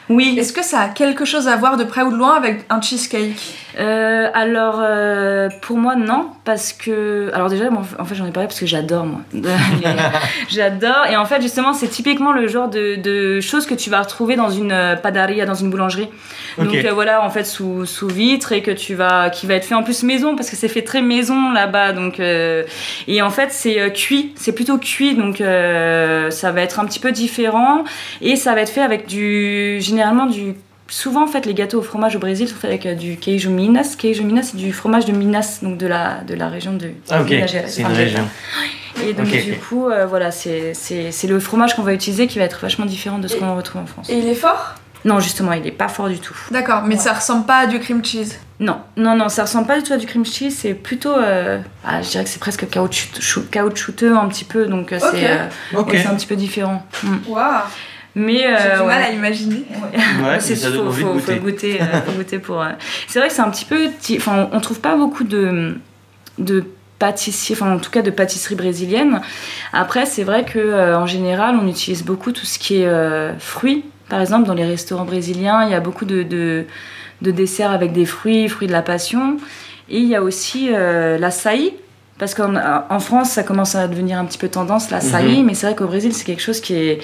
Oui, 0.09 0.35
Est-ce 0.37 0.53
que 0.53 0.63
ça 0.63 0.81
a 0.81 0.87
quelque 0.89 1.25
chose 1.25 1.47
à 1.47 1.55
voir 1.55 1.77
de 1.77 1.83
près 1.83 2.01
ou 2.01 2.11
de 2.11 2.17
loin 2.17 2.35
avec 2.35 2.65
un 2.69 2.81
cheesecake 2.81 3.55
Euh, 3.77 4.29
alors, 4.33 4.79
euh, 4.81 5.49
pour 5.61 5.77
moi, 5.77 5.95
non, 5.95 6.29
parce 6.45 6.73
que. 6.73 7.29
Alors, 7.33 7.49
déjà, 7.49 7.65
en 7.71 8.05
fait, 8.05 8.15
j'en 8.15 8.25
ai 8.25 8.31
parlé 8.31 8.47
parce 8.47 8.59
que 8.59 8.65
j'adore, 8.65 9.05
moi. 9.05 9.21
J'adore. 10.49 11.05
Et 11.11 11.17
en 11.17 11.25
fait, 11.25 11.41
justement, 11.41 11.73
c'est 11.73 11.87
typiquement 11.87 12.31
le 12.31 12.47
genre 12.47 12.69
de, 12.69 12.95
de 12.95 13.41
choses 13.41 13.65
que 13.65 13.75
tu 13.75 13.89
vas 13.89 14.01
retrouver 14.01 14.35
dans 14.35 14.49
une 14.49 14.71
euh, 14.71 14.95
padaria, 14.95 15.45
dans 15.45 15.53
une 15.53 15.69
boulangerie. 15.69 16.09
Donc, 16.57 16.73
euh, 16.73 16.91
voilà, 16.91 17.23
en 17.23 17.29
fait, 17.29 17.43
sous, 17.43 17.85
sous 17.85 18.07
vitre 18.07 18.51
et 18.51 18.61
que 18.61 18.71
tu 18.71 18.95
vas. 18.95 19.29
qui 19.29 19.45
va 19.45 19.55
être 19.55 19.65
fait 19.65 19.75
en 19.75 19.83
plus 19.83 20.03
maison, 20.03 20.35
parce 20.35 20.49
que 20.49 20.55
c'est 20.55 20.67
fait 20.67 20.81
très 20.81 21.01
maison 21.01 21.51
là-bas. 21.51 21.93
Donc, 21.93 22.19
euh, 22.19 22.63
et 23.07 23.21
en 23.21 23.29
fait, 23.29 23.51
c'est 23.51 23.79
euh, 23.79 23.89
cuit. 23.89 24.33
C'est 24.35 24.53
plutôt 24.53 24.77
cuit, 24.77 25.15
donc 25.15 25.41
euh, 25.41 26.31
ça 26.31 26.51
va 26.51 26.61
être 26.61 26.79
un 26.79 26.85
petit 26.85 26.99
peu 26.99 27.11
différent. 27.11 27.83
Et 28.21 28.35
ça 28.35 28.55
va 28.55 28.61
être 28.61 28.71
fait 28.71 28.81
avec 28.81 29.07
du. 29.07 29.79
Généralement 29.97 30.27
du 30.27 30.53
Souvent, 30.89 31.25
en 31.25 31.27
fait, 31.27 31.45
les 31.45 31.53
gâteaux 31.53 31.79
au 31.79 31.81
fromage 31.81 32.15
au 32.15 32.19
Brésil 32.19 32.47
sont 32.47 32.55
faits 32.55 32.69
avec 32.69 32.85
euh, 32.85 32.95
du 32.95 33.17
queijo 33.17 33.49
Minas. 33.49 33.95
Queijo 33.99 34.23
Minas, 34.23 34.43
c'est 34.51 34.57
du 34.57 34.71
fromage 34.71 35.03
de 35.03 35.11
Minas, 35.11 35.59
donc 35.61 35.77
de 35.77 35.85
la, 35.85 36.21
de 36.25 36.33
la 36.33 36.47
région 36.47 36.71
de 36.71 36.91
Ah, 37.09 37.21
ok. 37.21 37.29
Minas 37.29 37.47
Gerais. 37.47 37.65
C'est 37.67 37.81
une 37.81 37.87
région. 37.87 38.25
Et 39.05 39.11
donc, 39.11 39.27
du 39.27 39.55
coup, 39.57 39.89
euh, 39.89 40.05
voilà, 40.05 40.31
c'est 40.31 40.73
c'est- 40.73 41.11
c'est 41.11 41.27
le 41.27 41.41
fromage 41.41 41.75
qu'on 41.75 41.81
va 41.81 41.93
utiliser 41.93 42.25
qui 42.27 42.39
va 42.39 42.45
être 42.45 42.61
vachement 42.61 42.85
différent 42.85 43.17
de 43.19 43.27
ce 43.27 43.35
qu'on 43.35 43.53
retrouve 43.57 43.81
en 43.81 43.85
France. 43.85 44.09
Et 44.09 44.17
il 44.17 44.27
est 44.29 44.33
fort? 44.33 44.75
Non, 45.03 45.19
justement, 45.19 45.51
il 45.51 45.67
est 45.67 45.71
pas 45.71 45.89
fort 45.89 46.07
du 46.07 46.19
tout. 46.19 46.37
D'accord, 46.51 46.83
mais 46.83 46.95
ça 46.95 47.11
ressemble 47.11 47.45
pas 47.45 47.57
à 47.57 47.67
du 47.67 47.79
cream 47.79 48.01
cheese? 48.03 48.37
Non, 48.61 48.77
non, 48.95 49.13
non, 49.13 49.27
ça 49.27 49.41
ressemble 49.41 49.67
pas 49.67 49.75
du 49.77 49.83
tout 49.83 49.91
à 49.91 49.97
du 49.97 50.05
cream 50.05 50.25
cheese, 50.25 50.55
c'est 50.57 50.73
plutôt. 50.73 51.13
euh, 51.17 51.59
ah, 51.85 52.01
je 52.01 52.09
dirais 52.11 52.23
que 52.23 52.29
c'est 52.29 52.39
presque 52.39 52.65
caoutchouteux 53.51 54.15
un 54.15 54.27
petit 54.29 54.45
peu, 54.45 54.67
donc 54.67 54.93
euh, 54.93 54.99
Ok. 54.99 55.07
c'est 55.11 55.27
euh, 55.27 55.81
ouais, 55.83 56.05
un 56.07 56.15
petit 56.15 56.27
peu 56.27 56.37
différent. 56.37 56.81
Mm. 57.03 57.15
Mais. 58.17 58.39
J'ai 58.39 58.47
euh, 58.47 58.75
du 58.75 58.79
ouais. 58.81 58.88
mal 58.88 59.03
à 59.03 59.12
imaginer. 59.12 59.63
Ouais, 60.24 60.39
c'est 60.39 60.55
faut, 60.55 60.91
faut, 60.91 60.91
faut 60.91 61.13
goûter. 61.13 61.36
goûter, 61.38 61.81
euh, 61.81 62.01
faut 62.05 62.12
goûter 62.17 62.39
pour. 62.39 62.62
euh. 62.62 62.69
C'est 63.07 63.19
vrai 63.19 63.27
que 63.29 63.33
c'est 63.33 63.41
un 63.41 63.50
petit 63.50 63.65
peu. 63.65 63.89
Enfin, 64.17 64.50
on 64.51 64.59
trouve 64.59 64.79
pas 64.79 64.95
beaucoup 64.95 65.24
de 65.24 65.75
de 66.38 66.65
pâtissiers, 67.00 67.55
enfin 67.55 67.75
en 67.75 67.79
tout 67.79 67.91
cas 67.91 68.01
de 68.01 68.12
pâtisserie 68.12 68.55
brésilienne. 68.55 69.21
Après, 69.74 70.05
c'est 70.05 70.24
vrai 70.24 70.45
que 70.45 70.59
euh, 70.59 70.97
en 70.97 71.05
général, 71.05 71.55
on 71.62 71.67
utilise 71.67 72.03
beaucoup 72.03 72.31
tout 72.31 72.45
ce 72.45 72.57
qui 72.59 72.81
est 72.81 72.88
euh, 72.88 73.38
fruits. 73.38 73.86
Par 74.09 74.21
exemple, 74.21 74.47
dans 74.47 74.53
les 74.53 74.65
restaurants 74.65 75.05
brésiliens, 75.05 75.63
il 75.65 75.71
y 75.71 75.75
a 75.75 75.79
beaucoup 75.79 76.05
de, 76.05 76.24
de, 76.24 76.65
de 77.21 77.31
desserts 77.31 77.71
avec 77.71 77.91
des 77.93 78.05
fruits, 78.05 78.47
fruits 78.47 78.67
de 78.67 78.71
la 78.71 78.81
passion. 78.81 79.38
Et 79.89 80.00
il 80.00 80.07
y 80.07 80.15
a 80.15 80.24
aussi 80.24 80.69
euh, 80.71 81.17
l'açaï. 81.17 81.74
Parce 82.17 82.33
qu'en 82.33 82.55
en 82.89 83.00
France, 83.00 83.29
ça 83.29 83.43
commence 83.43 83.75
à 83.75 83.88
devenir 83.88 84.17
un 84.17 84.25
petit 84.25 84.39
peu 84.39 84.47
tendance, 84.50 84.89
l'açaï. 84.89 85.43
Mais 85.43 85.53
c'est 85.53 85.67
vrai 85.67 85.75
qu'au 85.75 85.86
Brésil, 85.86 86.13
c'est 86.13 86.24
quelque 86.25 86.41
chose 86.41 86.59
qui 86.62 86.74
est, 86.74 87.00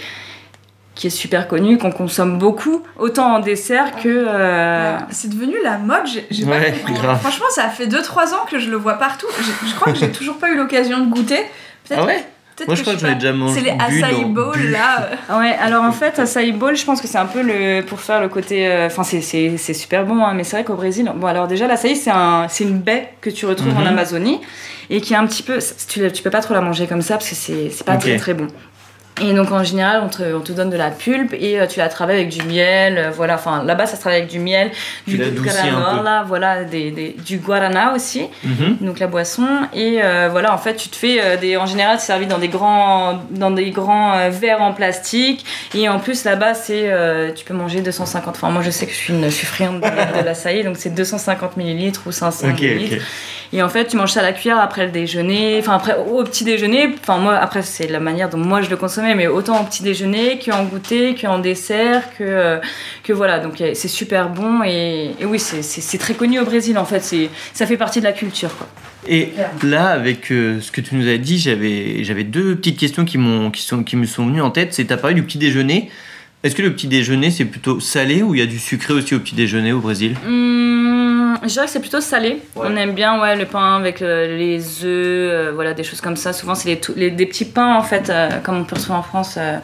qui 0.95 1.07
est 1.07 1.09
super 1.09 1.47
connu, 1.47 1.77
qu'on 1.77 1.91
consomme 1.91 2.37
beaucoup, 2.37 2.83
autant 2.99 3.35
en 3.35 3.39
dessert 3.39 3.95
que. 4.01 4.25
euh, 4.27 4.97
C'est 5.09 5.29
devenu 5.29 5.55
la 5.63 5.77
mode, 5.77 6.05
j'ai 6.05 6.25
j'ai 6.29 6.45
Ouais, 6.45 6.71
pas 6.71 6.77
compris. 6.77 6.93
grave. 6.93 7.19
Franchement, 7.19 7.45
ça 7.55 7.69
fait 7.69 7.87
2-3 7.87 8.33
ans 8.33 8.45
que 8.49 8.59
je 8.59 8.69
le 8.69 8.77
vois 8.77 8.93
partout. 8.93 9.27
J'ai- 9.41 9.67
Je 9.69 9.75
crois 9.75 9.91
que 9.91 9.97
j'ai 9.99 10.11
toujours 10.11 10.37
pas 10.37 10.49
eu 10.51 10.55
l'occasion 10.55 10.99
de 10.99 11.09
goûter. 11.09 11.39
Peut-être 11.87 12.01
Ah 12.03 12.05
ouais 12.05 12.23
peut-être 12.55 12.67
Moi, 12.67 12.75
je 12.75 12.81
crois 12.83 12.93
que 12.93 12.99
j'en 12.99 13.07
ai 13.07 13.15
déjà 13.15 13.33
mangé 13.33 13.55
C'est 13.55 13.65
les 13.65 14.03
acai 14.03 14.11
dans- 14.21 14.27
bowl 14.29 14.55
bu. 14.55 14.67
là. 14.69 15.09
Ah 15.27 15.39
Ouais, 15.39 15.55
alors 15.59 15.83
en 15.83 15.91
fait, 15.91 16.19
acai 16.19 16.51
bowl, 16.51 16.75
je 16.77 16.85
pense 16.85 17.01
que 17.01 17.07
c'est 17.07 17.17
un 17.17 17.25
peu 17.25 17.41
le 17.41 17.81
pour 17.81 17.99
faire 17.99 18.21
le 18.21 18.29
côté. 18.29 18.67
euh, 18.67 18.85
Enfin, 18.85 19.01
c'est- 19.01 19.21
c'est 19.21 19.57
c'est 19.57 19.73
super 19.73 20.05
bon, 20.05 20.23
hein, 20.23 20.33
mais 20.35 20.43
c'est 20.43 20.57
vrai 20.57 20.63
qu'au 20.63 20.75
Brésil, 20.75 21.11
bon, 21.15 21.25
alors 21.25 21.47
déjà, 21.47 21.65
l'acai, 21.65 21.95
c'est 21.95 22.11
un, 22.11 22.45
c'est 22.49 22.65
une 22.65 22.77
baie 22.77 23.09
que 23.21 23.31
tu 23.31 23.47
retrouves 23.47 23.75
en 23.75 23.81
Mhm. 23.81 23.87
Amazonie 23.87 24.39
et 24.91 25.01
qui 25.01 25.13
est 25.13 25.17
un 25.17 25.25
petit 25.25 25.41
peu. 25.41 25.57
Tu, 25.89 26.11
tu 26.11 26.21
peux 26.21 26.29
pas 26.29 26.41
trop 26.41 26.53
la 26.53 26.61
manger 26.61 26.85
comme 26.85 27.01
ça 27.01 27.15
parce 27.15 27.29
que 27.29 27.35
c'est 27.35 27.71
c'est 27.71 27.83
pas 27.85 27.97
très 27.97 28.17
très 28.17 28.35
bon. 28.35 28.45
Et 29.21 29.31
donc 29.33 29.51
en 29.51 29.63
général, 29.63 30.01
on 30.03 30.09
te, 30.09 30.23
on 30.33 30.39
te 30.39 30.51
donne 30.51 30.71
de 30.71 30.75
la 30.77 30.89
pulpe 30.89 31.33
et 31.39 31.59
euh, 31.59 31.67
tu 31.67 31.77
la 31.79 31.87
travailles 31.87 32.15
avec 32.17 32.29
du 32.29 32.41
miel. 32.47 32.97
euh, 32.97 33.11
voilà, 33.11 33.35
enfin 33.35 33.63
là-bas, 33.63 33.85
ça 33.85 33.95
se 33.95 34.01
travaille 34.01 34.19
avec 34.21 34.31
du 34.31 34.39
miel, 34.39 34.71
Tu 35.07 35.17
du 35.17 35.31
granola, 35.39 36.23
voilà, 36.27 36.63
des, 36.63 36.89
des- 36.89 37.15
du 37.23 37.37
guarana 37.37 37.93
aussi, 37.93 38.25
Mhm. 38.43 38.77
donc 38.81 38.97
la 38.99 39.05
boisson. 39.07 39.47
Et 39.73 39.99
euh, 40.03 40.29
voilà, 40.31 40.51
en 40.53 40.57
fait, 40.57 40.75
tu 40.75 40.89
te 40.89 40.95
fais 40.95 41.37
des. 41.37 41.57
En 41.57 41.67
général, 41.67 41.99
c'est 41.99 42.07
servi 42.07 42.25
dans 42.25 42.39
des 42.39 42.47
grands, 42.47 43.21
dans 43.29 43.51
des 43.51 43.69
grands 43.69 44.29
verres 44.31 44.61
en 44.63 44.73
plastique. 44.73 45.45
Et 45.75 45.87
en 45.87 45.99
plus, 45.99 46.23
là-bas, 46.25 46.55
c'est. 46.55 46.91
tu 47.35 47.45
peux 47.45 47.53
manger 47.53 47.81
250. 47.81 48.35
Enfin, 48.35 48.49
moi, 48.49 48.63
je 48.63 48.71
sais 48.71 48.87
que 48.87 48.91
je 48.93 48.97
suis, 48.97 49.13
une, 49.13 49.25
je 49.25 49.29
suis 49.29 49.45
friande 49.47 49.79
de, 49.81 50.19
de 50.21 50.25
l'açaï, 50.25 50.63
donc 50.63 50.77
c'est 50.77 50.89
250 50.93 51.55
millilitres 51.57 52.01
ou 52.07 52.11
500 52.11 52.47
Ok, 52.49 52.61
millilitres. 52.61 52.95
ok. 52.95 53.01
Et 53.55 53.61
en 53.61 53.69
fait, 53.69 53.85
tu 53.85 53.97
manges 53.97 54.11
ça 54.13 54.21
à 54.21 54.23
la 54.23 54.33
cuillère 54.33 54.57
après 54.59 54.85
le 54.87 54.91
déjeuner, 54.91 55.57
enfin 55.59 55.75
après 55.75 55.95
au 55.95 56.23
petit 56.23 56.43
déjeuner. 56.43 56.89
Enfin 56.99 57.19
moi, 57.19 57.35
après 57.35 57.61
c'est 57.61 57.87
la 57.87 57.99
manière 57.99 58.27
dont 58.27 58.39
moi 58.39 58.61
je 58.63 58.69
le 58.71 58.77
consommais, 58.77 59.13
mais 59.13 59.27
autant 59.27 59.61
au 59.61 59.63
petit 59.63 59.83
déjeuner 59.83 60.39
qu'en 60.43 60.63
goûter, 60.63 61.13
qu'en 61.13 61.37
dessert, 61.37 62.01
que 62.17 62.23
euh, 62.23 62.57
que 63.03 63.13
voilà. 63.13 63.37
Donc 63.37 63.61
euh, 63.61 63.71
c'est 63.75 63.87
super 63.87 64.29
bon 64.29 64.63
et, 64.65 65.11
et 65.19 65.25
oui, 65.25 65.37
c'est- 65.39 65.97
très 65.99 66.15
connu 66.15 66.39
au 66.39 66.45
Brésil 66.45 66.79
en 66.79 66.85
fait. 66.85 67.01
C'est 67.01 67.29
ça 67.53 67.67
fait 67.67 67.77
partie 67.77 67.99
de 67.99 68.05
la 68.05 68.11
culture. 68.13 68.57
Quoi. 68.57 68.67
Et 69.07 69.29
là, 69.63 69.89
avec 69.89 70.31
euh, 70.31 70.59
ce 70.59 70.71
que 70.71 70.81
tu 70.81 70.95
nous 70.95 71.07
as 71.07 71.17
dit, 71.17 71.37
j'avais 71.37 72.03
j'avais 72.03 72.23
deux 72.23 72.55
petites 72.55 72.79
questions 72.79 73.05
qui, 73.05 73.19
m'ont 73.19 73.51
qui, 73.51 73.61
sont, 73.61 73.83
qui 73.83 73.95
me 73.97 74.07
sont 74.07 74.25
venues 74.25 74.41
en 74.41 74.49
tête. 74.49 74.73
C'est, 74.73 74.85
t'as 74.85 74.97
parlé 74.97 75.13
du 75.15 75.21
petit 75.23 75.37
déjeuner. 75.37 75.91
Est-ce 76.43 76.55
que 76.55 76.61
le 76.61 76.73
petit 76.73 76.87
déjeuner, 76.87 77.31
c'est 77.31 77.45
plutôt 77.45 77.79
salé 77.79 78.21
ou 78.21 78.33
il 78.35 78.39
y 78.39 78.41
a 78.41 78.45
du 78.45 78.59
sucré 78.59 78.93
aussi 78.93 79.15
au 79.15 79.19
petit 79.19 79.35
déjeuner 79.35 79.71
au 79.71 79.79
Brésil? 79.79 80.17
Je 81.41 81.47
dirais 81.47 81.65
que 81.65 81.71
c'est 81.71 81.79
plutôt 81.79 82.01
salé. 82.01 82.41
Ouais. 82.55 82.67
On 82.69 82.75
aime 82.75 82.93
bien 82.93 83.19
ouais 83.21 83.35
le 83.35 83.45
pain 83.45 83.77
avec 83.77 84.01
euh, 84.01 84.37
les 84.37 84.59
œufs, 84.83 84.85
euh, 84.85 85.51
voilà 85.53 85.73
des 85.73 85.83
choses 85.83 86.01
comme 86.01 86.15
ça. 86.15 86.33
Souvent 86.33 86.55
c'est 86.55 86.69
les, 86.69 86.79
tout- 86.79 86.93
les- 86.95 87.11
des 87.11 87.25
petits 87.25 87.45
pains 87.45 87.75
en 87.75 87.81
fait, 87.83 88.09
euh, 88.09 88.29
comme 88.43 88.57
on 88.59 88.63
peut 88.63 88.75
retrouver 88.75 88.97
en 88.99 89.03
France. 89.03 89.35
euh, 89.37 89.57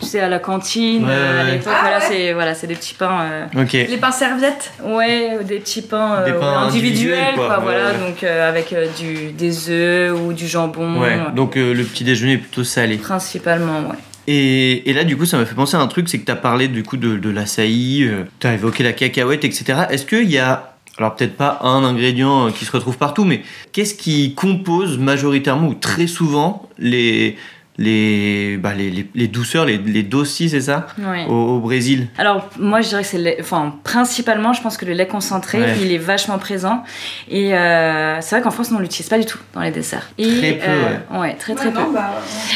tu 0.00 0.06
sais 0.06 0.20
à 0.20 0.28
la 0.28 0.38
cantine 0.38 1.04
Ouais, 1.06 1.10
à 1.12 1.42
l'époque. 1.42 1.72
Ah, 1.74 1.78
voilà 1.82 1.98
ouais. 1.98 2.04
c'est 2.08 2.32
voilà 2.32 2.54
c'est 2.54 2.68
des 2.68 2.76
petits 2.76 2.94
pains. 2.94 3.20
euh. 3.56 3.64
Les 3.72 3.96
pains 3.96 4.12
serviettes. 4.12 4.70
Ouais, 4.84 5.38
des 5.42 5.58
petits 5.58 5.82
pains, 5.82 6.18
euh, 6.20 6.24
Des 6.24 6.32
pains 6.38 6.58
individuels, 6.68 7.18
individuels, 7.18 7.34
quoi, 7.34 7.58
voilà, 7.58 7.86
ouais. 7.86 7.98
donc 8.08 8.22
euh, 8.22 8.48
avec 8.48 8.72
euh, 8.72 8.86
du, 8.96 9.32
des 9.32 9.70
œufs 9.70 10.12
ou 10.20 10.32
du 10.32 10.46
jambon, 10.46 11.00
Ouais. 11.00 11.14
euh, 11.18 11.30
Donc 11.34 11.56
euh, 11.56 11.74
le 11.74 11.82
petit 11.82 12.04
déjeuner 12.04 12.34
est 12.34 12.38
plutôt 12.38 12.62
salé. 12.62 12.96
principalement, 12.96 13.80
ouais. 13.88 13.96
Et, 14.28 14.88
et 14.88 14.92
là, 14.92 15.02
du 15.04 15.16
coup, 15.16 15.24
ça 15.24 15.36
m'a 15.38 15.46
fait 15.46 15.54
penser 15.54 15.76
à 15.76 15.80
un 15.80 15.86
truc, 15.88 16.08
c'est 16.08 16.18
que 16.18 16.26
tu 16.26 16.30
as 16.32 16.36
parlé 16.36 16.68
du 16.68 16.82
coup 16.84 16.96
de, 16.98 17.16
de 17.16 17.30
l'açaï, 17.30 18.08
tu 18.38 18.46
as 18.46 18.52
évoqué 18.54 18.84
la 18.84 18.92
cacahuète, 18.92 19.44
etc. 19.44 19.64
Est-ce 19.90 20.04
qu'il 20.04 20.30
y 20.30 20.38
a, 20.38 20.74
alors 20.98 21.14
peut-être 21.14 21.36
pas 21.36 21.60
un 21.62 21.84
ingrédient 21.84 22.48
euh, 22.48 22.50
qui 22.50 22.64
se 22.64 22.72
retrouve 22.72 22.98
partout, 22.98 23.24
mais 23.24 23.42
qu'est-ce 23.72 23.94
qui 23.94 24.34
compose 24.34 24.98
majoritairement 24.98 25.68
ou 25.68 25.74
très 25.74 26.06
souvent 26.06 26.68
les, 26.78 27.36
les, 27.78 28.56
bah, 28.56 28.74
les, 28.74 28.90
les, 28.90 29.08
les 29.14 29.28
douceurs, 29.28 29.64
les, 29.64 29.78
les 29.78 30.02
dosis, 30.02 30.50
c'est 30.50 30.60
ça, 30.60 30.86
Ouais. 30.98 31.26
au, 31.28 31.32
au 31.32 31.58
Brésil 31.60 32.08
Alors, 32.18 32.48
moi, 32.58 32.80
je 32.80 32.88
dirais 32.88 33.02
que 33.02 33.08
c'est, 33.08 33.18
le 33.18 33.24
lait- 33.24 33.36
enfin, 33.40 33.74
principalement, 33.84 34.52
je 34.52 34.60
pense 34.62 34.76
que 34.76 34.84
le 34.84 34.92
lait 34.94 35.06
concentré, 35.06 35.60
Ouais. 35.60 35.74
il 35.80 35.92
est 35.92 35.98
vachement 35.98 36.38
présent. 36.38 36.82
Et 37.28 37.54
euh, 37.56 38.20
c'est 38.20 38.34
vrai 38.34 38.42
qu'en 38.42 38.50
France, 38.50 38.70
on 38.74 38.78
l'utilise 38.80 39.08
pas 39.08 39.18
du 39.18 39.26
tout 39.26 39.38
dans 39.54 39.60
les 39.60 39.70
desserts. 39.70 40.08
Et, 40.18 40.26
Très 40.38 40.52
peu, 40.54 40.64
euh, 40.68 41.20
ouais. 41.20 41.34
très 41.34 41.54
très 41.54 41.66
Ouais, 41.66 41.72
peu. 41.72 41.80
non, 41.80 41.90
bah, 41.92 42.10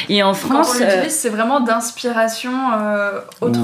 Et 0.09 0.23
en 0.23 0.29
Quand 0.29 0.35
France, 0.35 0.77
on 0.79 0.83
euh, 0.83 0.87
l'utilise, 0.87 1.13
c'est 1.15 1.29
vraiment 1.29 1.61
d'inspiration 1.61 2.51
euh, 2.77 3.21
autre. 3.41 3.61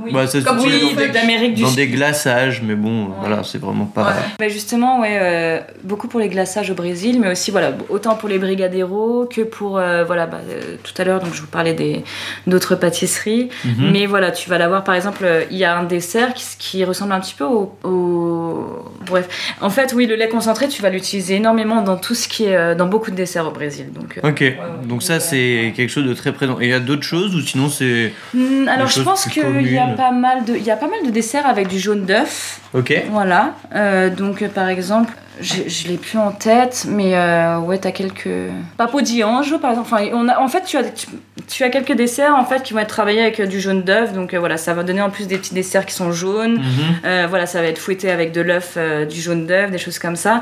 Oui. 0.00 0.12
Bah, 0.12 0.24
Comme 0.44 0.60
oui, 0.60 0.94
dans, 0.96 1.12
d'Amérique 1.12 1.54
du 1.54 1.62
dans 1.62 1.68
Sud. 1.68 1.76
des 1.76 1.88
glaçages, 1.88 2.62
mais 2.62 2.74
bon, 2.74 3.08
voilà, 3.20 3.42
c'est 3.44 3.58
vraiment 3.58 3.84
pas. 3.84 4.02
Ouais. 4.06 4.12
Bah 4.38 4.48
justement, 4.48 5.00
ouais, 5.00 5.18
euh, 5.20 5.60
beaucoup 5.84 6.08
pour 6.08 6.20
les 6.20 6.28
glaçages 6.28 6.70
au 6.70 6.74
Brésil, 6.74 7.18
mais 7.20 7.30
aussi 7.30 7.50
voilà, 7.50 7.72
autant 7.90 8.14
pour 8.14 8.28
les 8.28 8.38
brigadeiros 8.38 9.28
que 9.30 9.42
pour 9.42 9.78
euh, 9.78 10.04
voilà, 10.04 10.26
bah, 10.26 10.38
euh, 10.48 10.76
tout 10.82 10.92
à 11.00 11.01
l'heure 11.04 11.20
donc 11.20 11.34
je 11.34 11.40
vous 11.40 11.46
parlais 11.46 11.74
des 11.74 12.04
d'autres 12.46 12.74
pâtisseries, 12.76 13.48
Mhm. 13.64 13.90
mais 13.92 14.06
voilà, 14.06 14.30
tu 14.30 14.48
vas 14.50 14.58
l'avoir 14.58 14.84
par 14.84 14.94
exemple, 14.94 15.26
il 15.50 15.56
y 15.56 15.64
a 15.64 15.76
un 15.76 15.84
dessert 15.84 16.34
qui, 16.34 16.44
qui 16.58 16.84
ressemble 16.84 17.12
un 17.12 17.20
petit 17.20 17.34
peu 17.34 17.44
au, 17.44 17.74
au- 17.84 18.92
bref, 19.06 19.28
en 19.60 19.70
fait 19.70 19.92
oui, 19.94 20.06
le 20.06 20.14
lait 20.16 20.28
concentré, 20.28 20.68
tu 20.68 20.82
vas 20.82 20.90
l'utiliser 20.90 21.36
énormément 21.36 21.82
dans 21.82 21.96
tout 21.96 22.14
ce 22.14 22.28
qui 22.28 22.44
est 22.44 22.56
euh, 22.56 22.74
dans 22.74 22.86
beaucoup 22.86 23.10
de 23.10 23.16
desserts 23.16 23.46
au 23.46 23.50
Brésil, 23.50 23.86
donc. 23.92 24.18
euh, 24.22 24.28
Ok, 24.28 24.40
ouais. 24.40 24.58
donc 24.84 25.02
ça 25.02 25.20
c'est 25.20 25.72
quelque 25.76 25.90
chose 25.90 26.06
de 26.06 26.14
très 26.14 26.32
présent. 26.32 26.58
Et 26.60 26.64
il 26.66 26.70
y 26.70 26.74
a 26.74 26.80
d'autres 26.80 27.02
choses 27.02 27.34
ou 27.34 27.40
sinon 27.40 27.68
c'est. 27.68 28.12
Hmm, 28.34 28.68
alors 28.68 28.88
je 28.88 29.00
pense 29.02 29.26
qu'il 29.26 29.72
y 29.72 29.78
a 29.78 29.88
pas 29.88 30.10
mal 30.10 30.44
de, 30.44 30.54
il 30.54 30.62
y 30.64 30.70
a 30.70 30.76
pas 30.76 30.88
mal 30.88 31.00
de 31.04 31.10
desserts 31.10 31.46
avec 31.46 31.68
du 31.68 31.78
jaune 31.78 32.04
d'œuf. 32.04 32.60
Ok. 32.74 32.92
Voilà, 33.10 33.54
euh, 33.74 34.08
donc 34.10 34.46
par 34.48 34.68
exemple, 34.68 35.12
je, 35.40 35.54
je 35.66 35.88
l'ai 35.88 35.96
plus 35.96 36.18
en 36.18 36.30
tête, 36.30 36.86
mais 36.88 37.16
euh, 37.16 37.58
ouais, 37.58 37.78
t'as 37.78 37.90
quelques. 37.90 38.28
Papo 38.76 39.00
di 39.00 39.22
anjo 39.24 39.58
par 39.58 39.70
exemple. 39.70 39.88
Enfin, 39.92 40.04
on 40.14 40.28
a, 40.28 40.38
en 40.38 40.48
fait, 40.48 40.62
tu 40.64 40.76
as, 40.76 40.84
tu, 40.94 41.06
tu 41.48 41.64
as 41.64 41.70
quelques 41.70 41.92
desserts 41.92 42.34
en 42.34 42.44
fait 42.44 42.62
qui 42.62 42.72
vont 42.72 42.80
être 42.80 42.88
travaillés 42.88 43.20
avec 43.20 43.40
euh, 43.40 43.46
du 43.46 43.60
jaune 43.60 43.82
d'œuf, 43.82 44.12
donc 44.12 44.34
euh, 44.34 44.38
voilà, 44.38 44.56
ça 44.56 44.74
va 44.74 44.82
donner 44.82 45.02
en 45.02 45.10
plus 45.10 45.26
des 45.26 45.38
petits 45.38 45.54
desserts 45.54 45.86
qui 45.86 45.94
sont 45.94 46.12
jaunes. 46.12 46.54
Mhm. 46.54 46.62
Euh, 47.04 47.26
voilà, 47.28 47.46
ça 47.46 47.60
va 47.60 47.68
être 47.68 47.78
fouetté 47.78 48.10
avec 48.10 48.32
de 48.32 48.40
l'œuf, 48.40 48.76
du 49.08 49.20
jaune 49.20 49.46
d'œuf, 49.46 49.70
des 49.70 49.78
choses 49.78 49.98
comme 49.98 50.16
ça. 50.16 50.40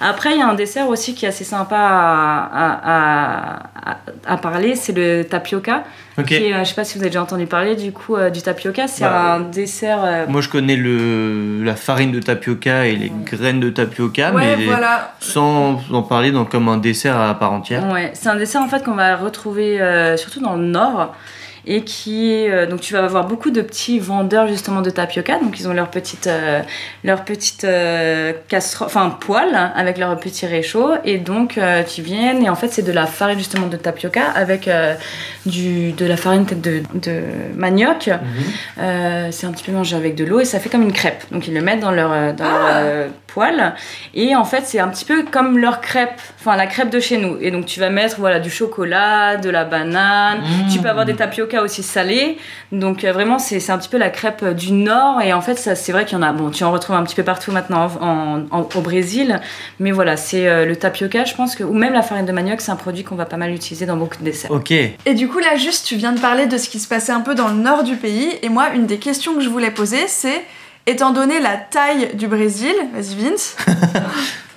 Après, 0.00 0.32
il 0.32 0.38
y 0.38 0.42
a 0.42 0.46
un 0.46 0.54
dessert 0.54 0.88
aussi 0.88 1.14
qui 1.14 1.24
est 1.24 1.28
assez 1.28 1.44
sympa 1.44 1.76
à, 1.76 2.50
à, 2.52 3.92
à, 3.92 3.98
à 4.26 4.36
parler, 4.36 4.74
c'est 4.74 4.92
le 4.92 5.22
tapioca. 5.24 5.84
Ok. 6.18 6.26
Qui 6.26 6.34
est, 6.34 6.52
euh, 6.54 6.60
je 6.64 6.68
sais 6.68 6.74
pas 6.74 6.84
si 6.84 6.94
vous 6.98 7.02
avez 7.02 7.10
déjà 7.10 7.22
entendu 7.22 7.46
parler 7.46 7.74
du 7.74 7.90
coup 7.92 8.16
euh, 8.16 8.28
du 8.30 8.42
tapioca. 8.42 8.86
C'est 8.88 9.04
Bah, 9.04 9.34
un 9.36 9.40
dessert. 9.40 10.04
euh, 10.04 10.26
Moi 10.28 10.40
je 10.42 10.48
connais 10.48 10.76
le, 10.76 11.62
la 11.64 11.74
farine 11.74 12.12
de 12.12 12.20
tapioca 12.20 12.86
et 12.86 12.96
les 12.96 13.10
graines 13.24 13.60
de 13.60 13.70
tapioca, 13.70 14.32
Ouais, 14.32 14.56
mais 14.56 14.64
voilà. 14.66 15.14
sans 15.20 15.80
en 15.90 16.02
parler 16.02 16.30
dans, 16.30 16.44
comme 16.44 16.68
un 16.68 16.76
dessert 16.76 17.18
à 17.18 17.32
part 17.38 17.52
entière. 17.52 17.86
Ouais, 17.92 18.10
c'est 18.14 18.28
un 18.28 18.36
dessert 18.36 18.60
en 18.62 18.68
fait 18.68 18.84
qu'on 18.84 18.94
va 18.94 19.16
retrouver 19.16 19.80
euh, 19.80 20.16
surtout 20.16 20.40
dans 20.40 20.56
le 20.56 20.64
nord 20.64 21.14
et 21.66 21.82
qui 21.82 22.32
est 22.32 22.50
euh, 22.50 22.66
donc 22.66 22.80
tu 22.80 22.92
vas 22.94 23.04
avoir 23.04 23.26
beaucoup 23.26 23.50
de 23.50 23.60
petits 23.62 23.98
vendeurs 23.98 24.48
justement 24.48 24.80
de 24.82 24.90
tapioca 24.90 25.38
donc 25.38 25.58
ils 25.60 25.68
ont 25.68 25.72
leur 25.72 25.88
petite 25.88 26.26
euh, 26.26 26.60
leur 27.04 27.24
petite 27.24 27.64
euh, 27.64 28.32
casserole 28.48 28.86
enfin 28.88 29.10
poêle 29.10 29.70
avec 29.76 29.98
leur 29.98 30.18
petit 30.18 30.46
réchaud 30.46 30.90
et 31.04 31.18
donc 31.18 31.58
euh, 31.58 31.82
tu 31.84 32.02
viens 32.02 32.40
et 32.40 32.48
en 32.48 32.56
fait 32.56 32.68
c'est 32.68 32.82
de 32.82 32.92
la 32.92 33.06
farine 33.06 33.38
justement 33.38 33.66
de 33.68 33.76
tapioca 33.76 34.22
avec 34.34 34.66
euh, 34.68 34.94
du 35.46 35.92
de 35.92 36.04
la 36.06 36.16
farine 36.16 36.44
peut-être 36.46 36.62
de, 36.62 36.82
de 36.94 37.20
manioc 37.56 38.08
Mhm. 38.08 39.30
c'est 39.30 39.46
un 39.46 39.52
petit 39.52 39.64
peu 39.64 39.72
mangé 39.72 39.96
avec 39.96 40.14
de 40.14 40.24
l'eau 40.24 40.40
et 40.40 40.44
ça 40.44 40.58
fait 40.60 40.68
comme 40.68 40.82
une 40.82 40.92
crêpe. 40.92 41.22
Donc 41.30 41.46
ils 41.48 41.54
le 41.54 41.60
mettent 41.60 41.80
dans 41.80 41.90
leur, 41.90 42.32
dans 42.34 42.44
Ah. 42.44 42.82
poêle 43.26 43.74
et 44.14 44.34
en 44.36 44.44
fait 44.44 44.62
c'est 44.64 44.78
un 44.78 44.88
petit 44.88 45.04
peu 45.04 45.24
comme 45.30 45.58
leur 45.58 45.80
crêpe, 45.80 46.20
enfin 46.40 46.56
la 46.56 46.66
crêpe 46.66 46.90
de 46.90 47.00
chez 47.00 47.18
nous. 47.18 47.36
Et 47.40 47.50
donc 47.50 47.66
tu 47.66 47.80
vas 47.80 47.90
mettre 47.90 48.16
voilà 48.18 48.38
du 48.40 48.50
chocolat, 48.50 49.36
de 49.36 49.50
la 49.50 49.64
banane. 49.64 50.38
Mmh. 50.40 50.72
Tu 50.72 50.78
peux 50.80 50.88
avoir 50.88 51.04
des 51.04 51.14
tapioca 51.14 51.51
aussi 51.60 51.82
salés. 51.82 52.38
Donc 52.70 53.04
euh, 53.04 53.12
vraiment 53.12 53.38
c'est 53.40 53.60
c'est 53.60 53.72
un 53.72 53.78
petit 53.78 53.88
peu 53.88 53.98
la 53.98 54.08
crêpe 54.10 54.44
du 54.54 54.72
nord 54.72 55.20
et 55.20 55.32
en 55.32 55.40
fait 55.40 55.56
ça 55.56 55.74
c'est 55.74 55.92
vrai 55.92 56.04
qu'il 56.04 56.16
y 56.16 56.18
en 56.18 56.22
a. 56.22 56.32
Bon 56.32 56.50
tu 56.50 56.62
en 56.64 56.70
retrouves 56.72 56.96
un 56.96 57.02
petit 57.02 57.16
peu 57.16 57.24
partout 57.24 57.50
maintenant 57.52 57.90
en, 58.00 58.06
en- 58.06 58.44
en- 58.60 58.68
au 58.74 58.80
Brésil, 58.80 59.40
mais 59.80 59.90
voilà 59.90 60.16
c'est 60.16 60.46
euh, 60.48 60.64
le 60.64 60.76
tapioca 60.76 61.24
je 61.24 61.34
pense 61.34 61.56
que 61.56 61.64
ou 61.64 61.74
même 61.74 61.92
la 61.92 62.02
farine 62.02 62.24
de 62.26 62.32
manioc 62.32 62.60
c'est 62.60 62.70
un 62.70 62.76
produit 62.76 63.02
qu'on 63.04 63.16
va 63.16 63.26
pas 63.26 63.36
mal 63.36 63.50
utiliser 63.52 63.84
dans 63.86 63.96
beaucoup 63.96 64.18
de 64.18 64.24
desserts. 64.24 64.50
Ok. 64.52 64.70
Et 64.70 65.14
du 65.14 65.26
coup, 65.28 65.38
là, 65.40 65.56
juste, 65.56 65.86
tu 65.86 65.96
viens 65.96 66.12
de 66.12 66.20
parler 66.20 66.46
de 66.46 66.56
ce 66.58 66.68
qui 66.68 66.78
se 66.78 66.86
passait 66.86 67.10
un 67.10 67.20
peu 67.22 67.34
dans 67.34 67.48
le 67.48 67.54
nord 67.56 67.82
du 67.82 67.96
pays. 67.96 68.38
Et 68.42 68.48
moi, 68.48 68.68
une 68.74 68.86
des 68.86 68.98
questions 68.98 69.34
que 69.34 69.40
je 69.40 69.48
voulais 69.48 69.70
poser, 69.72 70.06
c'est 70.06 70.44
étant 70.86 71.12
donné 71.12 71.40
la 71.40 71.56
taille 71.56 72.14
du 72.14 72.26
Brésil, 72.28 72.74
vas-y 72.94 73.14
Vince, 73.16 73.56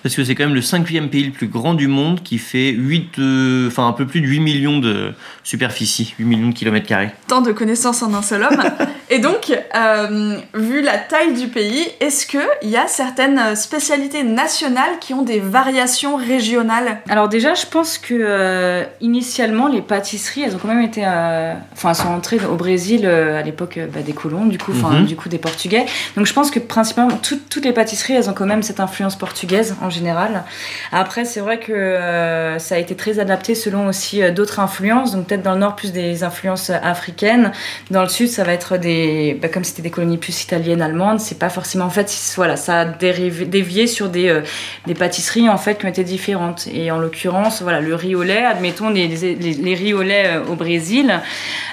Parce 0.03 0.15
que 0.15 0.23
c'est 0.23 0.35
quand 0.35 0.43
même 0.43 0.53
le 0.53 0.61
cinquième 0.61 1.09
pays 1.09 1.23
le 1.23 1.31
plus 1.31 1.47
grand 1.47 1.73
du 1.73 1.87
monde 1.87 2.21
qui 2.21 2.37
fait 2.37 2.69
8, 2.69 3.17
euh, 3.17 3.67
enfin 3.67 3.87
un 3.87 3.91
peu 3.91 4.05
plus 4.05 4.21
de 4.21 4.27
8 4.27 4.39
millions 4.39 4.77
de 4.77 5.13
superficie, 5.43 6.13
8 6.19 6.25
millions 6.25 6.49
de 6.49 6.53
kilomètres 6.53 6.85
carrés. 6.85 7.09
tant 7.27 7.41
de 7.41 7.51
connaissances 7.51 8.03
en 8.03 8.13
un 8.13 8.21
seul 8.21 8.43
homme. 8.43 8.61
Et 9.09 9.19
donc, 9.19 9.51
euh, 9.75 10.37
vu 10.55 10.81
la 10.81 10.97
taille 10.97 11.33
du 11.33 11.47
pays, 11.47 11.87
est-ce 11.99 12.25
qu'il 12.25 12.41
y 12.63 12.75
a 12.75 12.87
certaines 12.87 13.55
spécialités 13.55 14.23
nationales 14.23 14.97
qui 14.99 15.13
ont 15.13 15.21
des 15.21 15.39
variations 15.39 16.15
régionales? 16.15 16.99
Alors 17.07 17.29
déjà, 17.29 17.53
je 17.53 17.67
pense 17.67 17.99
que 17.99 18.15
euh, 18.19 18.83
initialement 19.01 19.67
les 19.67 19.81
pâtisseries, 19.81 20.41
elles 20.43 20.55
ont 20.55 20.59
quand 20.59 20.69
même 20.73 20.81
été, 20.81 21.03
euh, 21.05 21.53
enfin, 21.73 21.89
elles 21.89 21.95
sont 21.95 22.07
entrées 22.09 22.39
au 22.51 22.55
Brésil 22.55 23.01
euh, 23.05 23.39
à 23.39 23.43
l'époque 23.43 23.77
euh, 23.77 23.85
bah, 23.87 23.99
des 24.01 24.13
colons, 24.13 24.45
du 24.45 24.57
coup, 24.57 24.71
enfin, 24.75 24.95
Mhm. 24.95 25.05
du 25.05 25.15
coup 25.15 25.29
des 25.29 25.37
Portugais. 25.37 25.85
Donc 26.17 26.25
je 26.25 26.33
pense 26.33 26.49
que 26.49 26.59
principalement 26.59 27.15
toutes, 27.17 27.47
toutes 27.49 27.65
les 27.65 27.73
pâtisseries, 27.73 28.13
elles 28.13 28.29
ont 28.29 28.33
quand 28.33 28.45
même 28.47 28.63
cette 28.63 28.79
influence 28.79 29.15
portugaise 29.15 29.75
en 29.81 29.89
général. 29.91 30.43
Après, 30.91 31.25
c'est 31.25 31.41
vrai 31.41 31.59
que 31.59 31.71
euh, 31.73 32.57
ça 32.57 32.75
a 32.75 32.77
été 32.79 32.95
très 32.95 33.19
adapté 33.19 33.53
selon 33.53 33.87
aussi 33.87 34.23
euh, 34.23 34.31
d'autres 34.31 34.59
influences. 34.59 35.13
Donc 35.13 35.27
peut-être 35.27 35.43
dans 35.43 35.53
le 35.53 35.59
nord 35.59 35.75
plus 35.75 35.91
des 35.91 36.23
influences 36.23 36.71
euh, 36.71 36.77
africaines, 36.81 37.51
dans 37.91 38.01
le 38.01 38.09
sud 38.09 38.29
ça 38.29 38.43
va 38.43 38.53
être 38.53 38.77
des 38.77 38.94
des, 38.95 39.33
bah, 39.33 39.49
comme 39.49 39.63
c'était 39.63 39.81
des 39.81 39.89
colonies 39.89 40.17
plus 40.17 40.43
italiennes, 40.43 40.81
allemandes, 40.81 41.19
c'est 41.19 41.39
pas 41.39 41.49
forcément 41.49 41.85
en 41.85 41.89
fait, 41.89 42.13
voilà, 42.35 42.55
ça 42.55 42.81
a 42.81 42.85
dérivé, 42.85 43.45
dévié 43.45 43.87
sur 43.87 44.09
des, 44.09 44.29
euh, 44.29 44.41
des 44.85 44.93
pâtisseries 44.93 45.49
en 45.49 45.57
fait 45.57 45.77
qui 45.77 45.85
ont 45.85 45.89
été 45.89 46.03
différentes. 46.03 46.67
Et 46.73 46.91
en 46.91 46.97
l'occurrence, 46.97 47.61
voilà, 47.61 47.81
le 47.81 47.95
riz 47.95 48.15
au 48.15 48.23
lait, 48.23 48.43
admettons 48.43 48.89
les, 48.89 49.07
les, 49.07 49.35
les 49.35 49.75
riz 49.75 49.93
au 49.93 50.01
lait 50.01 50.27
euh, 50.27 50.51
au 50.51 50.55
Brésil, 50.55 51.19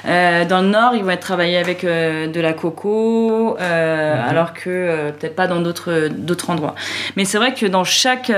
euh, 0.07 0.45
dans 0.45 0.63
le 0.63 0.69
nord, 0.69 0.95
ils 0.95 1.05
vont 1.05 1.11
être 1.11 1.21
travaillés 1.21 1.59
avec 1.59 1.85
de 1.85 2.41
la 2.41 2.53
coco, 2.53 3.57
mhm. 3.59 3.63
alors 3.63 4.53
que 4.53 5.11
peut-être 5.13 5.37
pas 5.37 5.47
dans 5.47 5.61
d'autres 5.61 6.09
d'autres 6.09 6.51
endroits. 6.51 6.75
Mais 7.17 7.25
c'est 7.25 7.39
vrai 7.39 7.55
que 7.55 7.67
dans 7.67 7.85
chaque 7.85 8.33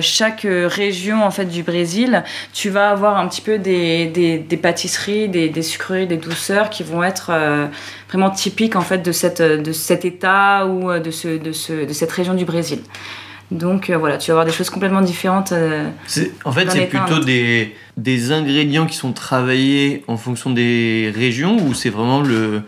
chaque 0.00 0.46
région 0.46 1.24
en 1.24 1.30
fait 1.30 1.46
du 1.46 1.62
Brésil, 1.62 2.22
tu 2.52 2.68
vas 2.70 2.90
avoir 2.90 3.16
un 3.16 3.26
petit 3.28 3.40
peu 3.40 3.58
des, 3.58 4.06
des, 4.06 4.38
des 4.38 4.56
pâtisseries, 4.56 5.28
des, 5.28 5.48
des 5.48 5.62
sucreries, 5.62 6.06
des 6.06 6.16
douceurs 6.16 6.68
qui 6.70 6.82
vont 6.82 7.02
être 7.02 7.32
vraiment 8.08 8.25
typiques 8.30 8.76
en 8.76 8.80
fait 8.80 8.98
de 8.98 9.12
cette 9.12 9.42
de 9.42 9.72
cet 9.72 10.04
état 10.04 10.66
ou 10.66 10.98
de 10.98 11.10
ce 11.10 11.38
de 11.38 11.52
ce 11.52 11.86
de 11.86 11.92
cette 11.92 12.12
région 12.12 12.34
du 12.34 12.44
Brésil. 12.44 12.80
Donc 13.50 13.90
euh, 13.90 13.96
voilà, 13.96 14.18
tu 14.18 14.30
vas 14.30 14.34
avoir 14.34 14.46
des 14.46 14.52
choses 14.52 14.70
complètement 14.70 15.02
différentes. 15.02 15.52
Euh, 15.52 15.88
en 16.44 16.52
fait, 16.52 16.70
c'est 16.70 16.86
plutôt 16.86 17.20
des, 17.20 17.74
des 17.96 18.32
ingrédients 18.32 18.86
qui 18.86 18.96
sont 18.96 19.12
travaillés 19.12 20.02
en 20.08 20.16
fonction 20.16 20.50
des 20.50 21.12
régions 21.14 21.56
ou 21.56 21.72
c'est 21.72 21.90
vraiment 21.90 22.22
le, 22.22 22.62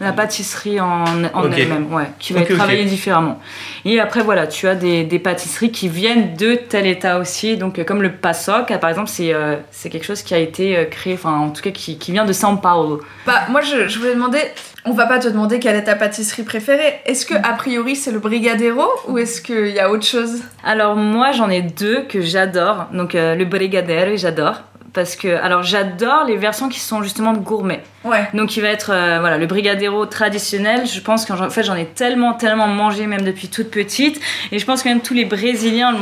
la 0.00 0.12
pâtisserie 0.12 0.80
en, 0.80 1.04
en 1.32 1.52
elle-même, 1.52 1.92
ouais, 1.92 2.08
qui 2.18 2.32
va 2.32 2.40
être 2.40 2.54
travaillée 2.54 2.84
différemment. 2.84 3.40
Et 3.84 4.00
après, 4.00 4.22
voilà, 4.22 4.46
tu 4.46 4.66
as 4.66 4.74
des, 4.74 5.04
des, 5.04 5.18
pâtisseries 5.18 5.70
qui 5.70 5.88
viennent 5.88 6.34
de 6.34 6.54
tel 6.54 6.86
état 6.86 7.18
aussi. 7.18 7.56
Donc, 7.56 7.78
euh, 7.78 7.84
comme 7.84 8.02
le 8.02 8.12
PASOK, 8.12 8.76
par 8.80 8.90
exemple, 8.90 9.08
c'est 9.08 9.32
euh, 9.32 9.56
c'est 9.70 9.90
quelque 9.90 10.04
chose 10.04 10.22
qui 10.22 10.34
a 10.34 10.38
été 10.38 10.76
euh, 10.76 10.84
créé, 10.84 11.14
enfin, 11.14 11.38
en 11.38 11.50
tout 11.50 11.62
cas, 11.62 11.70
qui, 11.70 11.98
qui 11.98 12.12
vient 12.12 12.24
de 12.24 12.32
São 12.32 12.60
Paulo. 12.60 13.02
Bah, 13.26 13.42
moi, 13.50 13.60
je, 13.60 13.88
je 13.88 13.98
voulais 13.98 14.14
demander, 14.14 14.40
on 14.84 14.92
va 14.92 15.06
pas 15.06 15.20
te 15.20 15.28
demander 15.28 15.60
quelle 15.60 15.76
est 15.76 15.84
ta 15.84 15.94
pâtisserie 15.94 16.42
préférée. 16.42 17.00
Est-ce 17.06 17.24
que, 17.24 17.34
a 17.34 17.52
priori, 17.52 17.94
c'est 17.94 18.10
le 18.10 18.18
Brigadero 18.18 18.86
ou 19.06 19.18
est-ce 19.18 19.40
qu'il 19.40 19.68
y 19.68 19.78
a 19.78 19.90
autre 19.90 20.06
chose? 20.06 20.42
Alors, 20.64 20.96
moi, 20.96 21.30
j'en 21.30 21.50
ai 21.50 21.62
deux 21.62 22.02
que 22.02 22.20
j'adore. 22.20 22.86
Donc, 22.92 23.12
le 23.14 23.44
Brigadero, 23.44 24.16
j'adore 24.16 24.62
parce 24.94 25.16
que 25.16 25.36
alors 25.42 25.64
j'adore 25.64 26.24
les 26.24 26.36
versions 26.36 26.68
qui 26.68 26.78
sont 26.78 27.02
justement 27.02 27.32
gourmet. 27.34 27.82
Ouais. 28.04 28.28
Donc 28.34 28.56
il 28.56 28.60
va 28.60 28.68
être 28.68 28.90
euh, 28.92 29.18
voilà 29.20 29.38
le 29.38 29.46
brigadero 29.46 30.06
traditionnel. 30.06 30.86
Je 30.86 31.00
pense 31.00 31.24
qu'en 31.24 31.50
fait 31.50 31.62
j'en 31.62 31.74
ai 31.74 31.86
tellement 31.86 32.34
tellement 32.34 32.68
mangé 32.68 33.06
même 33.06 33.22
depuis 33.22 33.48
toute 33.48 33.70
petite 33.70 34.20
et 34.52 34.58
je 34.58 34.66
pense 34.66 34.82
que 34.82 34.88
même 34.88 35.00
tous 35.00 35.14
les 35.14 35.24
Brésiliens 35.24 35.94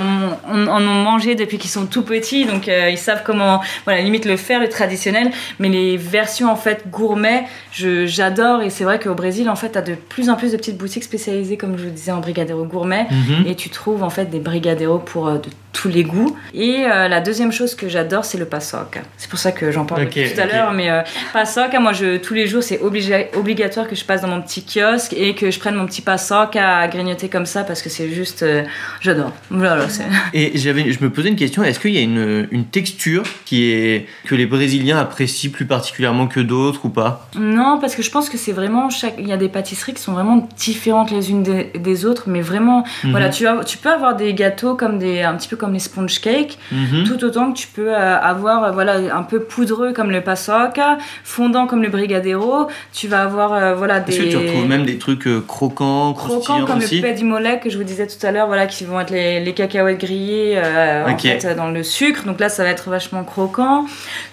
en, 0.48 0.56
ont 0.68 0.80
mangé 0.80 1.34
depuis 1.34 1.58
qu'ils 1.58 1.70
sont 1.70 1.86
tout 1.86 2.02
petits 2.02 2.44
donc 2.44 2.68
euh, 2.68 2.90
ils 2.90 2.98
savent 2.98 3.22
comment 3.24 3.60
voilà 3.84 4.00
limite 4.00 4.24
le 4.24 4.36
faire 4.36 4.60
le 4.60 4.68
traditionnel. 4.68 5.30
Mais 5.58 5.68
les 5.68 5.96
versions 5.96 6.50
en 6.50 6.56
fait 6.56 6.88
gourmet 6.90 7.44
j'adore 7.72 8.62
et 8.62 8.70
c'est 8.70 8.84
vrai 8.84 8.98
qu'au 8.98 9.14
Brésil 9.14 9.48
en 9.48 9.56
fait 9.56 9.70
t'as 9.70 9.82
de 9.82 9.94
plus 9.94 10.28
en 10.28 10.36
plus 10.36 10.52
de 10.52 10.56
petites 10.56 10.78
boutiques 10.78 11.04
spécialisées 11.04 11.56
comme 11.56 11.78
je 11.78 11.84
vous 11.84 11.90
disais 11.90 12.12
en 12.12 12.20
brigadero 12.20 12.64
gourmet 12.64 13.06
mhm. 13.10 13.46
et 13.46 13.54
tu 13.54 13.70
trouves 13.70 14.02
en 14.02 14.10
fait 14.10 14.26
des 14.26 14.40
brigaderos 14.40 14.98
pour 14.98 15.28
euh, 15.28 15.38
de 15.38 15.48
tous 15.72 15.88
les 15.88 16.04
goûts. 16.04 16.36
Et 16.52 16.82
la 16.82 17.20
deuxième 17.20 17.50
chose 17.50 17.74
que 17.74 17.88
j'adore 17.88 18.26
c'est 18.26 18.36
le 18.36 18.44
passo 18.44 18.76
c'est 19.16 19.28
pour 19.28 19.38
ça 19.38 19.52
que 19.52 19.70
j'en 19.70 19.84
parle 19.84 20.08
tout 20.08 20.40
à 20.40 20.46
l'heure, 20.46 20.72
mais 20.72 20.90
euh, 20.90 21.02
passoc, 21.32 21.74
moi 21.92 22.00
je, 22.00 22.16
tous 22.16 22.34
les 22.34 22.46
jours 22.46 22.62
c'est 22.62 22.80
obligatoire 22.80 23.86
que 23.86 23.94
je 23.94 24.04
passe 24.04 24.22
dans 24.22 24.28
mon 24.28 24.40
petit 24.40 24.64
kiosque 24.64 25.12
et 25.12 25.34
que 25.34 25.50
je 25.50 25.58
prenne 25.58 25.74
mon 25.74 25.86
petit 25.86 26.00
passoc 26.00 26.56
à 26.56 26.88
grignoter 26.88 27.28
comme 27.28 27.46
ça 27.46 27.64
parce 27.64 27.82
que 27.82 27.90
c'est 27.90 28.08
juste, 28.08 28.42
euh, 28.42 28.62
j'adore. 29.00 29.32
Voilà, 29.50 29.86
et 30.34 30.52
j'avais, 30.56 30.90
je 30.90 31.02
me 31.02 31.10
posais 31.10 31.28
une 31.28 31.36
question, 31.36 31.62
est-ce 31.62 31.78
qu'il 31.78 31.92
y 31.92 31.98
a 31.98 32.00
une, 32.00 32.48
une, 32.50 32.64
texture 32.64 33.24
qui 33.44 33.64
est, 33.64 34.06
que 34.24 34.34
les 34.34 34.46
Brésiliens 34.46 34.98
apprécient 34.98 35.50
plus 35.50 35.66
particulièrement 35.66 36.26
que 36.26 36.40
d'autres 36.40 36.86
ou 36.86 36.88
pas? 36.88 37.28
Non, 37.38 37.78
parce 37.80 37.94
que 37.94 38.02
je 38.02 38.10
pense 38.10 38.30
que 38.30 38.38
c'est 38.38 38.52
vraiment, 38.52 38.88
chaque... 38.88 39.14
il 39.18 39.28
y 39.28 39.32
a 39.32 39.36
des 39.36 39.48
pâtisseries 39.48 39.92
qui 39.94 40.00
sont 40.02 40.12
vraiment 40.12 40.48
différentes 40.56 41.10
les 41.10 41.30
unes 41.30 41.42
des, 41.42 42.06
autres, 42.06 42.24
mais 42.26 42.40
vraiment, 42.40 42.84
mhm. 43.04 43.10
voilà, 43.10 43.28
tu, 43.28 43.46
as, 43.46 43.64
tu 43.64 43.76
peux 43.76 43.90
avoir 43.90 44.16
des 44.16 44.32
gâteaux 44.32 44.74
comme 44.74 44.98
des, 44.98 45.22
un 45.22 45.34
petit 45.34 45.48
peu 45.48 45.56
comme 45.56 45.74
les 45.74 45.78
sponge 45.78 46.20
cakes, 46.20 46.58
mhm. 46.70 47.04
tout 47.04 47.22
autant 47.24 47.52
que 47.52 47.58
tu 47.58 47.68
peux 47.68 47.92
euh, 47.92 48.18
avoir 48.18 48.72
voilà, 48.72 49.14
un 49.14 49.22
peu 49.22 49.40
poudreux 49.40 49.92
comme 49.92 50.10
le 50.10 50.22
pasoca, 50.22 50.96
fondant 51.24 51.66
comme 51.66 51.81
le 51.82 51.88
brigadero. 51.88 52.68
Tu 52.92 53.08
vas 53.08 53.22
avoir 53.22 53.52
euh, 53.52 53.74
voilà 53.74 54.00
des. 54.00 54.16
Que 54.16 54.22
tu 54.24 54.36
retrouves 54.36 54.66
même 54.66 54.84
des 54.84 54.98
trucs 54.98 55.26
euh, 55.26 55.42
croquants, 55.46 56.12
croquants 56.14 56.64
comme 56.64 56.80
le 56.80 57.00
pedimolek 57.00 57.62
que 57.62 57.70
je 57.70 57.78
vous 57.78 57.84
disais 57.84 58.06
tout 58.06 58.24
à 58.26 58.30
l'heure, 58.30 58.46
voilà, 58.46 58.66
qui 58.66 58.84
vont 58.84 59.00
être 59.00 59.10
les, 59.10 59.40
les 59.40 59.52
cacahuètes 59.52 59.98
grillées 59.98 60.54
euh, 60.56 61.06
en 61.06 61.18
fait, 61.18 61.54
dans 61.56 61.70
le 61.70 61.82
sucre. 61.82 62.24
Donc 62.24 62.40
là, 62.40 62.48
ça 62.48 62.62
va 62.64 62.70
être 62.70 62.90
vachement 62.90 63.24
croquant. 63.24 63.86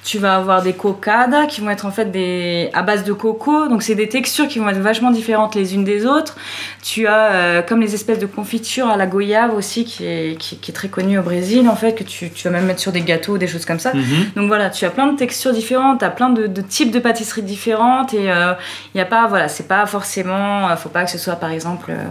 Tu 0.03 0.17
vas 0.17 0.35
avoir 0.35 0.61
des 0.61 0.73
cocadas 0.73 1.45
qui 1.47 1.61
vont 1.61 1.69
être 1.69 1.85
en 1.85 1.91
fait 1.91 2.11
des 2.11 2.69
à 2.73 2.81
base 2.81 3.03
de 3.03 3.13
coco. 3.13 3.67
Donc 3.67 3.83
c'est 3.83 3.95
des 3.95 4.09
textures 4.09 4.47
qui 4.47 4.59
vont 4.59 4.69
être 4.69 4.79
vachement 4.79 5.11
différentes 5.11 5.55
les 5.55 5.75
unes 5.75 5.83
des 5.83 6.05
autres. 6.05 6.37
Tu 6.83 7.07
as 7.07 7.63
comme 7.67 7.81
les 7.81 7.93
espèces 7.93 8.19
de 8.19 8.25
confitures 8.25 8.87
à 8.87 8.97
la 8.97 9.05
goyave 9.05 9.55
aussi 9.55 9.85
qui 9.85 10.05
est, 10.05 10.37
qui, 10.37 10.55
est 10.55 10.73
très 10.73 10.87
connue 10.87 11.19
au 11.19 11.23
Brésil 11.23 11.67
en 11.67 11.75
fait 11.75 11.93
que 11.93 12.03
tu, 12.03 12.29
tu, 12.29 12.47
vas 12.47 12.51
même 12.51 12.65
mettre 12.65 12.79
sur 12.79 12.91
des 12.91 13.01
gâteaux 13.01 13.33
ou 13.33 13.37
des 13.37 13.47
choses 13.47 13.65
comme 13.65 13.79
ça. 13.79 13.93
Mhm. 13.93 14.31
Donc 14.35 14.47
voilà, 14.47 14.69
tu 14.69 14.85
as 14.85 14.89
plein 14.89 15.11
de 15.11 15.17
textures 15.17 15.53
différentes, 15.53 15.99
tu 15.99 16.05
as 16.05 16.09
plein 16.09 16.29
de, 16.29 16.47
types 16.61 16.91
de 16.91 16.99
différentes 17.41 18.13
et 18.13 18.23
il 18.23 18.29
euh, 18.29 18.53
n'y 18.95 19.01
a 19.01 19.05
pas, 19.05 19.27
voilà, 19.27 19.47
c'est 19.47 19.67
pas 19.67 19.85
forcément, 19.85 20.69
euh, 20.69 20.75
faut 20.75 20.89
pas 20.89 21.05
que 21.05 21.11
ce 21.11 21.17
soit 21.17 21.35
par 21.35 21.51
exemple 21.51 21.91
euh, 21.91 22.05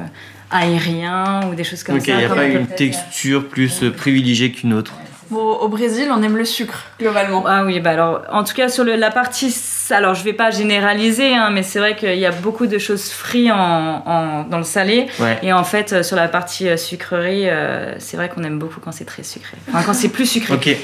aérien 0.50 1.40
ou 1.48 1.54
des 1.54 1.64
choses 1.64 1.82
comme 1.82 2.00
ça. 2.00 2.02
Ok, 2.02 2.08
il 2.08 2.16
n'y 2.16 2.24
a 2.24 2.34
pas 2.34 2.44
une 2.44 2.66
texture 2.66 3.48
plus 3.48 3.84
privilégiée 3.96 4.52
qu'une 4.52 4.72
autre. 4.72 4.92
au 5.30 5.68
Brésil, 5.68 6.08
on 6.10 6.22
aime 6.22 6.36
le 6.36 6.44
sucre, 6.44 6.84
globalement. 6.98 7.44
Ah 7.46 7.64
oui, 7.64 7.80
bah 7.80 7.90
alors, 7.90 8.22
en 8.30 8.44
tout 8.44 8.54
cas, 8.54 8.68
sur 8.68 8.84
la 8.84 9.10
partie. 9.10 9.54
Alors, 9.90 10.14
je 10.14 10.24
vais 10.24 10.32
pas 10.32 10.50
généraliser, 10.50 11.34
hein, 11.34 11.50
mais 11.50 11.62
c'est 11.62 11.78
vrai 11.78 11.96
qu'il 11.96 12.18
y 12.18 12.26
a 12.26 12.32
beaucoup 12.32 12.66
de 12.66 12.78
choses 12.78 13.10
frites 13.10 13.50
en, 13.50 14.44
dans 14.44 14.58
le 14.58 14.64
salé. 14.64 15.06
Et 15.42 15.52
en 15.52 15.64
fait, 15.64 16.02
sur 16.02 16.16
la 16.16 16.28
partie 16.28 16.76
sucrerie, 16.78 17.46
c'est 17.98 18.16
vrai 18.16 18.28
qu'on 18.28 18.42
aime 18.44 18.58
beaucoup 18.58 18.80
quand 18.80 18.92
c'est 18.92 19.04
très 19.04 19.22
sucré. 19.22 19.56
Enfin, 19.68 19.82
quand 19.84 19.94
c'est 19.94 20.08
plus 20.10 20.26
sucré. 20.26 20.54
ok. 20.54 20.76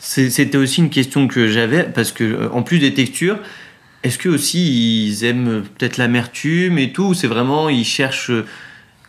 C'était 0.00 0.56
aussi 0.56 0.80
une 0.80 0.90
question 0.90 1.26
que 1.26 1.48
j'avais, 1.48 1.82
parce 1.82 2.12
que 2.12 2.48
en 2.52 2.62
plus 2.62 2.78
des 2.78 2.94
textures, 2.94 3.38
est-ce 4.02 4.18
que 4.18 4.28
aussi 4.28 5.06
ils 5.08 5.24
aiment 5.24 5.64
peut-être 5.76 5.96
l'amertume 5.96 6.78
et 6.78 6.92
tout, 6.92 7.04
ou 7.04 7.14
c'est 7.14 7.26
vraiment 7.26 7.68
ils 7.68 7.84
cherchent 7.84 8.30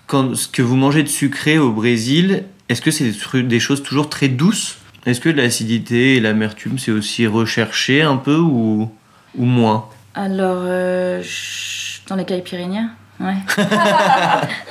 quand 0.08 0.36
ce 0.36 0.47
que 0.47 0.62
vous 0.62 0.75
mangez 0.75 1.04
de 1.04 1.08
sucré 1.08 1.60
au 1.60 1.71
Brésil, 1.71 2.43
est-ce 2.67 2.82
que 2.82 2.91
c'est 2.91 3.12
des, 3.43 3.60
choses 3.60 3.84
toujours 3.84 4.10
très 4.10 4.28
douces? 4.28 4.80
Est-ce 5.06 5.21
que 5.21 5.30
l'acidité 5.30 6.15
et 6.15 6.19
l'amertume 6.19 6.80
c'est 6.80 6.91
aussi 6.91 7.28
recherché 7.28 8.02
un 8.02 8.17
peu 8.17 8.38
ou, 8.38 8.91
ou 9.36 9.45
moins? 9.45 9.88
Alors 10.15 10.62
euh, 10.63 11.23
dans 12.08 12.15
les 12.15 12.25
caipirinhas 12.25 12.89
Ouais. 13.19 13.36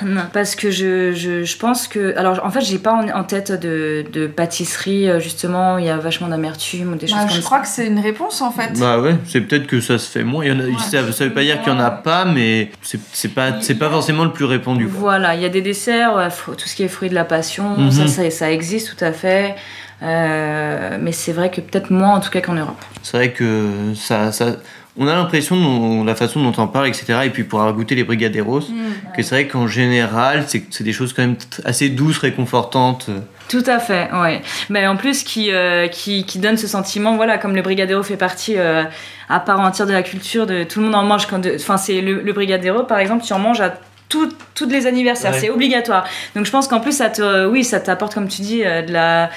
non, 0.03 0.23
parce 0.33 0.55
que 0.55 0.71
je, 0.71 1.13
je, 1.13 1.43
je, 1.43 1.57
pense 1.57 1.87
que. 1.87 2.17
Alors, 2.17 2.43
en 2.43 2.49
fait, 2.49 2.61
j'ai 2.61 2.79
pas 2.79 2.93
en, 2.93 3.23
tête 3.23 3.51
de, 3.51 4.03
de, 4.11 4.25
pâtisserie, 4.25 5.07
euh, 5.07 5.19
justement, 5.19 5.77
il 5.77 5.85
y 5.85 5.89
a 5.89 5.97
vachement 5.97 6.27
d'amertume 6.27 6.93
ou 6.93 6.95
des 6.95 7.05
bah, 7.05 7.13
choses 7.13 7.19
comme 7.19 7.29
ça. 7.29 7.35
Je 7.35 7.41
crois 7.41 7.59
que 7.59 7.67
c'est 7.67 7.85
une 7.85 7.99
réponse, 7.99 8.41
en 8.41 8.51
fait. 8.51 8.79
Bah 8.79 8.99
ouais, 8.99 9.17
c'est 9.25 9.41
peut-être 9.41 9.67
que 9.67 9.79
ça 9.81 9.99
se 9.99 10.09
fait 10.09 10.23
moins. 10.23 10.43
Il 10.43 10.51
y 10.51 10.51
en 10.51 10.59
a, 10.59 10.79
ça, 10.79 11.11
ça, 11.11 11.25
veut 11.25 11.33
pas 11.33 11.43
dire 11.43 11.61
qu'il 11.61 11.71
y 11.71 11.75
en 11.75 11.79
a 11.79 11.91
pas, 11.91 12.25
mais 12.25 12.71
c'est 12.81 13.33
pas, 13.35 13.51
pas 13.51 13.89
forcément 13.89 14.23
le 14.23 14.33
plus 14.33 14.45
répandu. 14.45 14.87
Voilà, 14.87 15.35
il 15.35 15.41
y 15.41 15.45
a 15.45 15.49
des 15.49 15.61
desserts, 15.61 16.29
tout 16.45 16.67
ce 16.67 16.75
qui 16.75 16.81
est 16.83 16.87
fruits 16.87 17.09
de 17.09 17.15
la 17.15 17.25
passion, 17.25 17.75
ça, 17.91 18.01
mhm. 18.01 18.07
ça, 18.07 18.29
ça, 18.31 18.51
existe 18.51 18.97
tout 18.97 19.05
à 19.05 19.11
fait. 19.11 19.55
Euh, 20.01 20.97
mais 20.99 21.11
c'est 21.11 21.33
vrai 21.33 21.51
que 21.51 21.61
peut-être 21.61 21.91
moins, 21.91 22.15
en 22.15 22.19
tout 22.19 22.29
cas, 22.29 22.41
qu'en 22.41 22.53
Europe. 22.53 22.81
C'est 23.03 23.17
vrai 23.17 23.31
que 23.31 23.93
ça, 23.95 24.31
ça 24.31 24.55
on 24.99 25.07
a 25.07 25.15
l'impression, 25.15 26.03
la 26.03 26.13
façon 26.13 26.43
dont 26.43 26.53
on 26.61 26.67
parle, 26.67 26.87
etc., 26.87 27.21
et 27.23 27.29
puis 27.29 27.43
pour 27.43 27.61
avoir 27.61 27.73
goûté 27.73 27.95
les 27.95 28.03
Brigaderos, 28.03 28.69
mm. 28.69 29.15
que 29.15 29.23
c'est 29.23 29.33
vrai 29.33 29.47
qu'en 29.47 29.65
général, 29.65 30.45
c'est 30.47 30.83
des 30.83 30.93
choses 30.93 31.13
quand 31.13 31.21
même 31.21 31.37
assez 31.63 31.89
douces, 31.89 32.17
réconfortantes. 32.17 33.09
Tout 33.47 33.63
à 33.65 33.79
fait, 33.79 34.09
ouais. 34.13 34.41
Mais 34.69 34.85
en 34.87 34.97
plus, 34.97 35.23
qui, 35.23 35.51
euh, 35.51 35.87
qui, 35.87 36.25
qui, 36.25 36.39
donne 36.39 36.57
ce 36.57 36.67
sentiment, 36.67 37.15
voilà, 37.15 37.37
comme 37.37 37.55
le 37.55 37.61
Brigadero 37.61 38.03
fait 38.03 38.17
partie 38.17 38.57
euh, 38.57 38.83
à 39.29 39.39
part 39.39 39.61
entière 39.61 39.87
de 39.87 39.93
la 39.93 40.03
culture, 40.03 40.45
de 40.45 40.63
tout 40.63 40.79
le 40.79 40.85
monde 40.85 40.95
en 40.95 41.03
mange 41.03 41.27
quand. 41.27 41.41
Enfin, 41.55 41.77
c'est 41.77 42.01
le, 42.01 42.21
le 42.21 42.33
Brigadero, 42.33 42.83
par 42.83 42.99
exemple, 42.99 43.23
tu 43.23 43.33
en 43.33 43.39
manges 43.39 43.61
à 43.61 43.73
tous 44.09 44.29
les 44.67 44.87
anniversaires, 44.87 45.33
c'est 45.35 45.49
obligatoire. 45.49 46.05
Donc 46.35 46.45
je 46.45 46.51
pense 46.51 46.67
qu'en 46.67 46.79
plus, 46.79 46.93
ça 46.93 47.09
te, 47.09 47.45
oui, 47.45 47.63
ça 47.63 47.79
t'apporte, 47.79 48.13
comme 48.13 48.27
tu 48.27 48.41
dis, 48.41 48.65
euh, 48.65 48.81
de 48.81 48.91
la 48.91 49.29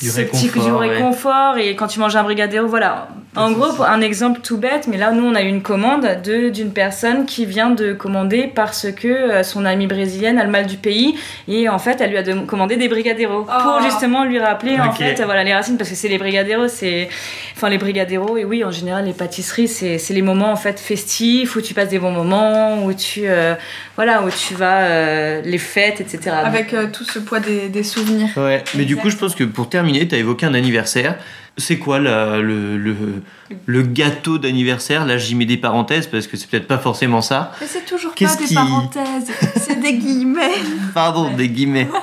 du 0.00 0.10
réconfort, 0.10 0.64
du 0.64 0.72
réconfort 0.72 1.58
et 1.58 1.76
quand 1.76 1.86
tu 1.86 2.00
manges 2.00 2.16
un 2.16 2.22
brigadero 2.22 2.66
voilà. 2.66 3.08
En 3.36 3.52
gros 3.52 3.82
un 3.84 4.00
exemple 4.00 4.40
tout 4.42 4.56
bête 4.56 4.88
mais 4.88 4.96
là 4.96 5.12
nous 5.12 5.24
on 5.24 5.34
a 5.34 5.42
eu 5.42 5.46
une 5.46 5.62
commande 5.62 6.20
de 6.24 6.48
d'une 6.48 6.72
personne 6.72 7.26
qui 7.26 7.46
vient 7.46 7.70
de 7.70 7.92
commander 7.92 8.50
parce 8.52 8.90
que 8.90 9.06
euh, 9.06 9.42
son 9.44 9.64
amie 9.64 9.86
brésilienne 9.86 10.38
a 10.38 10.44
le 10.44 10.50
mal 10.50 10.66
du 10.66 10.76
pays 10.76 11.14
et 11.46 11.68
en 11.68 11.78
fait 11.78 12.00
elle 12.00 12.10
lui 12.10 12.16
a 12.16 12.24
commandé 12.46 12.76
des 12.76 12.88
brigaderos 12.88 13.44
pour 13.44 13.78
oh. 13.78 13.82
justement 13.84 14.24
lui 14.24 14.40
rappeler 14.40 14.80
en 14.80 14.92
fait 14.92 15.22
voilà 15.22 15.44
les 15.44 15.54
racines 15.54 15.76
parce 15.76 15.90
que 15.90 15.96
c'est 15.96 16.08
les 16.08 16.18
brigaderos 16.18 16.68
c'est 16.68 17.08
enfin 17.54 17.68
les 17.68 17.78
brigaderos 17.78 18.36
et 18.36 18.44
oui 18.44 18.64
en 18.64 18.70
général 18.70 19.04
les 19.04 19.12
pâtisseries 19.12 19.68
c'est 19.68 20.00
les 20.10 20.22
moments 20.22 20.50
en 20.50 20.56
fait 20.56 20.80
festifs 20.80 21.54
où 21.56 21.60
tu 21.60 21.74
passes 21.74 21.90
des 21.90 21.98
bons 21.98 22.12
moments 22.12 22.82
où 22.82 22.92
tu 22.94 23.22
euh, 23.26 23.54
voilà 23.94 24.22
où 24.22 24.30
tu 24.30 24.54
vas 24.54 24.80
euh, 24.80 25.42
les 25.44 25.58
fêtes 25.58 26.00
etc 26.00 26.32
avec 26.44 26.74
tout 26.92 27.04
ce 27.04 27.18
poids 27.18 27.40
des, 27.40 27.68
des 27.68 27.84
souvenirs. 27.84 28.30
Ouais 28.36 28.64
mais 28.74 28.86
du 28.86 28.96
coup 28.96 29.10
je 29.10 29.16
pense 29.16 29.34
que 29.34 29.44
pour 29.44 29.68
terminer 29.68 29.89
tu 29.92 30.14
as 30.14 30.18
évoqué 30.18 30.46
un 30.46 30.54
anniversaire. 30.54 31.16
C'est 31.58 31.78
quoi 31.78 31.98
la- 31.98 32.38
le, 32.38 32.78
le, 32.78 32.94
le 33.66 33.82
gâteau 33.82 34.38
d'anniversaire? 34.38 35.04
Là, 35.04 35.18
j'y 35.18 35.34
mets 35.34 35.44
des 35.46 35.56
parenthèses 35.56 36.06
parce 36.06 36.26
que 36.26 36.36
c'est 36.36 36.48
peut-être 36.48 36.66
pas 36.68 36.78
forcément 36.78 37.20
ça. 37.22 37.52
Mais 37.60 37.66
c'est 37.68 37.84
toujours 37.84 38.14
pas 38.14 38.36
des 38.36 38.44
qui- 38.44 38.54
parenthèses, 38.54 39.30
c'est 39.56 39.80
des 39.80 39.94
guillemets. 39.94 40.54
Pardon, 40.94 41.30
des 41.36 41.48
guillemets. 41.48 41.88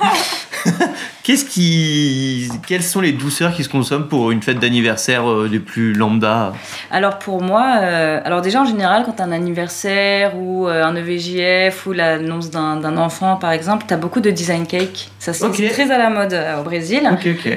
Qu'est-ce 1.22 1.44
qui, 1.44 2.50
quelles 2.66 2.82
sont 2.82 3.02
les 3.02 3.12
douceurs 3.12 3.52
qui 3.54 3.62
se 3.62 3.68
consomment 3.68 4.08
pour 4.08 4.30
une 4.30 4.40
fête 4.42 4.58
d'anniversaire 4.60 5.30
euh, 5.30 5.46
des 5.46 5.58
plus 5.58 5.92
lambda? 5.92 6.54
Alors 6.90 7.18
pour 7.18 7.42
moi, 7.42 7.80
euh, 7.82 8.20
alors 8.24 8.40
déjà 8.40 8.62
en 8.62 8.64
général, 8.64 9.02
quand 9.04 9.20
as 9.20 9.24
un 9.24 9.32
anniversaire 9.32 10.38
ou 10.38 10.66
euh, 10.66 10.82
un 10.82 10.96
EVJF 10.96 11.86
ou 11.86 11.92
l'annonce 11.92 12.50
d'un 12.50 12.96
enfant 12.96 13.36
par 13.36 13.50
exemple, 13.52 13.84
tu 13.86 13.92
as 13.92 13.98
beaucoup 13.98 14.20
de 14.20 14.30
design 14.30 14.66
cake. 14.66 15.10
Ça 15.18 15.34
c'est 15.34 15.68
très 15.68 15.90
à 15.90 15.98
la 15.98 16.08
mode 16.08 16.32
euh, 16.32 16.60
au 16.60 16.62
Brésil. 16.62 17.02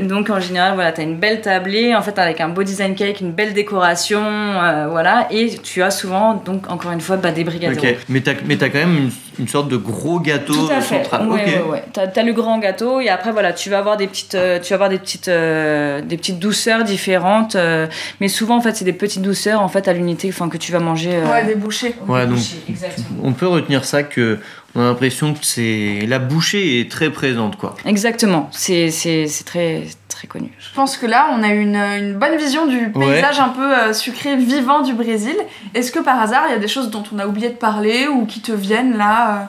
Donc 0.03 0.29
en 0.29 0.41
général, 0.41 0.73
voilà, 0.73 0.91
tu 0.91 0.99
as 0.99 1.03
une 1.05 1.17
belle 1.17 1.39
tablée, 1.41 1.95
en 1.95 2.01
fait 2.01 2.19
avec 2.19 2.41
un 2.41 2.49
beau 2.49 2.63
design 2.63 2.93
cake, 2.95 3.21
une 3.21 3.31
belle 3.31 3.53
décoration, 3.53 4.21
voilà, 4.89 5.27
et 5.31 5.57
tu 5.63 5.81
as 5.81 5.91
souvent, 5.91 6.41
donc 6.45 6.69
encore 6.69 6.91
une 6.91 7.01
fois, 7.01 7.17
bah, 7.17 7.31
des 7.31 7.43
brigadeiros. 7.43 7.85
Ok, 7.85 7.97
mais 8.09 8.21
t'as 8.21 8.33
mais 8.45 8.57
t'as 8.57 8.69
quand 8.69 8.79
même 8.79 8.97
une, 8.97 9.11
une 9.39 9.47
sorte 9.47 9.69
de 9.69 9.77
gros 9.77 10.19
gâteau 10.19 10.53
Tout 10.53 10.71
à 10.71 10.81
fait. 10.81 11.03
central. 11.03 11.27
Ouais, 11.29 11.45
ouais, 11.45 11.63
ouais. 11.69 11.83
T'as, 11.93 12.07
t'as 12.07 12.23
le 12.23 12.33
grand 12.33 12.59
gâteau 12.59 12.99
et 13.01 13.09
après 13.09 13.31
voilà, 13.31 13.53
tu 13.53 13.69
vas 13.69 13.79
avoir 13.79 13.97
des 13.97 14.07
petites, 14.07 14.35
euh, 14.35 14.59
tu 14.59 14.69
vas 14.69 14.75
avoir 14.75 14.89
des 14.89 14.99
petites, 14.99 15.27
euh, 15.27 16.01
des 16.01 16.17
petites 16.17 16.39
douceurs 16.39 16.83
différentes. 16.83 17.55
euh, 17.55 17.87
mais 18.19 18.27
souvent 18.27 18.57
en 18.57 18.61
fait, 18.61 18.75
c'est 18.75 18.85
des 18.85 18.93
petites 18.93 19.21
douceurs 19.21 19.61
en 19.61 19.67
fait 19.67 19.87
à 19.87 19.93
l'unité, 19.93 20.29
enfin 20.29 20.49
que 20.49 20.57
tu 20.57 20.71
vas 20.71 20.79
manger. 20.79 21.11
euh, 21.15 21.31
Ouais, 21.31 21.43
des 21.45 21.55
bouchées. 21.55 21.95
Ouais, 22.07 22.25
donc- 22.27 22.37
exactement. 22.69 23.07
On 23.23 23.33
peut 23.33 23.47
retenir 23.47 23.83
ça 23.85 24.03
que 24.03 24.39
on 24.73 24.79
a 24.81 24.85
l'impression 24.85 25.33
que 25.33 25.39
c'est 25.45 26.05
la 26.07 26.17
bouchée 26.19 26.79
est 26.79 26.89
très 26.89 27.09
présente 27.09 27.57
quoi. 27.57 27.75
Exactement. 27.85 28.49
C'est, 28.53 28.89
c'est, 28.89 29.27
c'est 29.27 29.43
très, 29.43 29.83
très 30.07 30.27
connu. 30.27 30.49
Je 30.59 30.73
pense 30.73 30.95
que 30.95 31.05
là, 31.05 31.27
on 31.37 31.43
a 31.43 31.49
une, 31.49 31.75
une 31.75 32.13
bonne 32.13 32.37
vision 32.37 32.67
du 32.67 32.89
paysage 32.89 33.39
un 33.41 33.49
peu 33.49 33.77
euh, 33.77 33.91
sucré, 33.93 34.37
vivant 34.37 34.81
du 34.81 34.93
Brésil. 34.93 35.35
Est-ce 35.73 35.91
que 35.91 35.99
par 35.99 36.21
hasard, 36.21 36.43
il 36.47 36.53
y 36.53 36.55
a 36.55 36.59
des 36.59 36.69
choses 36.69 36.89
dont 36.89 37.03
on 37.13 37.19
a 37.19 37.27
oublié 37.27 37.49
de 37.49 37.55
parler 37.55 38.07
ou 38.07 38.25
qui 38.25 38.39
te 38.39 38.53
viennent 38.53 38.97
là 38.97 39.29
euh, 39.31 39.43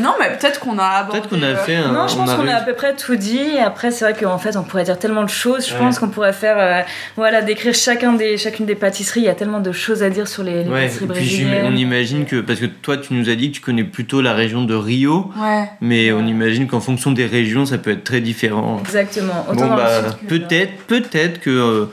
Non, 0.00 0.14
mais 0.18 0.28
peut-être 0.38 0.58
qu'on 0.60 0.78
a 0.78 0.84
abordé. 0.84 1.20
Peut-être 1.20 1.30
qu'on 1.30 1.42
a 1.42 1.48
euh, 1.48 1.56
fait 1.56 1.76
un. 1.76 1.92
non, 1.92 2.08
je 2.08 2.16
pense 2.16 2.32
qu'on 2.32 2.48
a 2.48 2.54
à 2.54 2.60
peu 2.62 2.72
près 2.72 2.94
tout 2.96 3.16
dit. 3.16 3.38
Et 3.56 3.60
Après, 3.60 3.90
c'est 3.90 4.04
vrai 4.06 4.14
qu'en 4.18 4.38
fait, 4.38 4.56
on 4.56 4.62
pourrait 4.62 4.84
dire 4.84 4.98
tellement 4.98 5.22
de 5.22 5.28
choses. 5.28 5.68
Je 5.68 5.74
Ouais. 5.74 5.80
pense 5.80 5.98
qu'on 5.98 6.08
pourrait 6.08 6.32
faire, 6.32 6.56
euh, 6.58 6.80
voilà, 7.16 7.42
décrire 7.42 7.74
chacun 7.74 8.14
des, 8.14 8.38
chacune 8.38 8.64
des 8.64 8.74
pâtisseries. 8.74 9.20
Il 9.20 9.26
y 9.26 9.28
a 9.28 9.34
tellement 9.34 9.60
de 9.60 9.72
choses 9.72 10.02
à 10.02 10.08
dire 10.10 10.26
sur 10.28 10.42
les, 10.42 10.64
les 10.64 10.70
Ouais, 10.70 10.82
pâtisseries 10.86 11.04
et 11.04 11.08
puis 11.08 11.24
j'im- 11.24 11.44
brésiliennes. 11.48 11.66
on 11.72 11.76
imagine 11.76 12.24
que 12.24 12.40
parce 12.40 12.58
que 12.60 12.66
toi 12.66 12.96
tu 12.96 13.12
nous 13.14 13.28
as 13.28 13.34
dit 13.34 13.50
que 13.50 13.56
tu 13.56 13.60
connais 13.60 13.84
plutôt 13.84 14.22
la 14.22 14.32
région 14.32 14.64
de 14.64 14.74
Rio, 14.74 15.30
Ouais. 15.38 15.64
mais 15.82 16.10
on 16.12 16.26
imagine 16.26 16.66
qu'en 16.66 16.80
fonction 16.80 17.10
des 17.12 17.26
régions 17.26 17.66
ça 17.66 17.76
peut 17.78 17.90
être 17.90 18.04
très 18.04 18.20
différent. 18.20 18.78
Exactement. 18.80 19.46
Autant 19.50 19.68
Bon 19.68 19.74
bah 19.76 19.88
peut-être 20.28 20.72
peut-être 20.86 21.40
que 21.40 21.50
euh, 21.50 21.84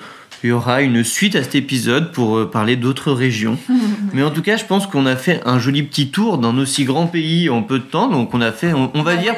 il 0.43 0.49
y 0.49 0.51
aura 0.53 0.81
une 0.81 1.03
suite 1.03 1.35
à 1.35 1.43
cet 1.43 1.55
épisode 1.55 2.11
pour 2.11 2.37
euh, 2.37 2.49
parler 2.49 2.75
d'autres 2.75 3.11
régions. 3.11 3.57
Mais 4.13 4.23
en 4.23 4.29
tout 4.31 4.41
cas, 4.41 4.57
je 4.57 4.65
pense 4.65 4.85
qu'on 4.87 5.05
a 5.05 5.15
fait 5.15 5.41
un 5.45 5.59
joli 5.59 5.83
petit 5.83 6.09
tour 6.09 6.37
d'un 6.37 6.57
aussi 6.57 6.83
grand 6.83 7.07
pays 7.07 7.49
en 7.49 7.63
peu 7.63 7.79
de 7.79 7.83
temps. 7.83 8.07
Donc 8.07 8.33
on 8.33 8.41
a 8.41 8.51
fait, 8.51 8.73
on, 8.73 8.91
on 8.93 9.01
va 9.01 9.15
dire 9.15 9.35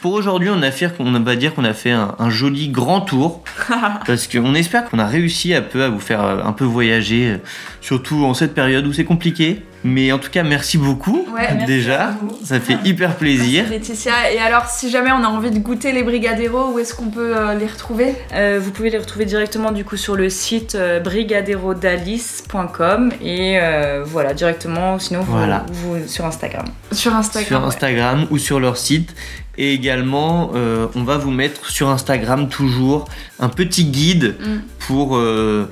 pour 0.00 0.12
aujourd'hui, 0.12 0.50
on, 0.50 0.60
a 0.62 0.70
fait- 0.70 0.92
on 0.98 1.12
va 1.12 1.36
dire 1.36 1.54
qu'on 1.54 1.64
a 1.64 1.72
fait 1.72 1.92
un, 1.92 2.14
un 2.18 2.28
joli 2.30 2.68
grand 2.68 3.00
tour. 3.00 3.42
parce 4.06 4.26
qu'on 4.26 4.54
espère 4.54 4.84
qu'on 4.90 4.98
a 4.98 5.06
réussi 5.06 5.54
un 5.54 5.62
peu 5.62 5.82
à 5.82 5.88
vous 5.88 6.00
faire 6.00 6.22
euh, 6.22 6.42
un 6.44 6.52
peu 6.52 6.64
voyager, 6.64 7.30
euh, 7.30 7.36
surtout 7.80 8.24
en 8.24 8.34
cette 8.34 8.54
période 8.54 8.86
où 8.86 8.92
c'est 8.92 9.04
compliqué. 9.04 9.62
Mais 9.86 10.10
en 10.12 10.18
tout 10.18 10.30
cas, 10.30 10.42
merci 10.42 10.78
beaucoup 10.78 11.26
Ouais, 11.34 11.42
merci 11.52 11.66
déjà. 11.66 12.06
à 12.06 12.10
vous. 12.12 12.30
Ça 12.42 12.58
fait 12.58 12.78
hyper 12.86 13.16
plaisir. 13.16 13.66
Laetitia, 13.68 14.32
et 14.32 14.38
alors 14.38 14.64
si 14.66 14.88
jamais 14.90 15.12
on 15.12 15.22
a 15.22 15.26
envie 15.28 15.50
de 15.50 15.58
goûter 15.58 15.92
les 15.92 16.02
brigadeiros, 16.02 16.72
où 16.72 16.78
est-ce 16.78 16.94
qu'on 16.94 17.10
peut 17.10 17.36
euh, 17.36 17.54
les 17.54 17.66
retrouver? 17.66 18.14
Euh, 18.32 18.58
vous 18.62 18.70
pouvez 18.70 18.88
les 18.88 18.96
retrouver 18.98 19.26
directement 19.26 19.72
du 19.72 19.84
coup 19.84 19.98
sur 19.98 20.16
le 20.16 20.30
site 20.30 20.74
euh, 20.74 21.00
brigaderodalis.com 21.00 23.12
et 23.22 23.58
euh, 23.60 24.02
voilà 24.06 24.32
directement 24.34 24.98
sinon 24.98 25.20
vous, 25.20 25.32
Voilà. 25.32 25.64
vous- 25.70 26.06
sur 26.08 26.24
Instagram. 26.24 26.64
Sur 26.92 27.14
Instagram. 27.14 27.46
sur 27.48 27.60
ouais. 27.60 27.66
Instagram 27.66 28.26
ou 28.30 28.38
sur 28.38 28.60
leur 28.60 28.76
site. 28.76 29.14
Et 29.56 29.72
également, 29.72 30.50
euh, 30.54 30.86
on 30.96 31.04
va 31.04 31.16
vous 31.16 31.30
mettre 31.30 31.70
sur 31.70 31.88
Instagram 31.88 32.48
toujours 32.48 33.04
un 33.38 33.48
petit 33.48 33.84
guide 33.84 34.34
Mm. 34.40 34.58
pour, 34.80 35.16
euh, 35.16 35.68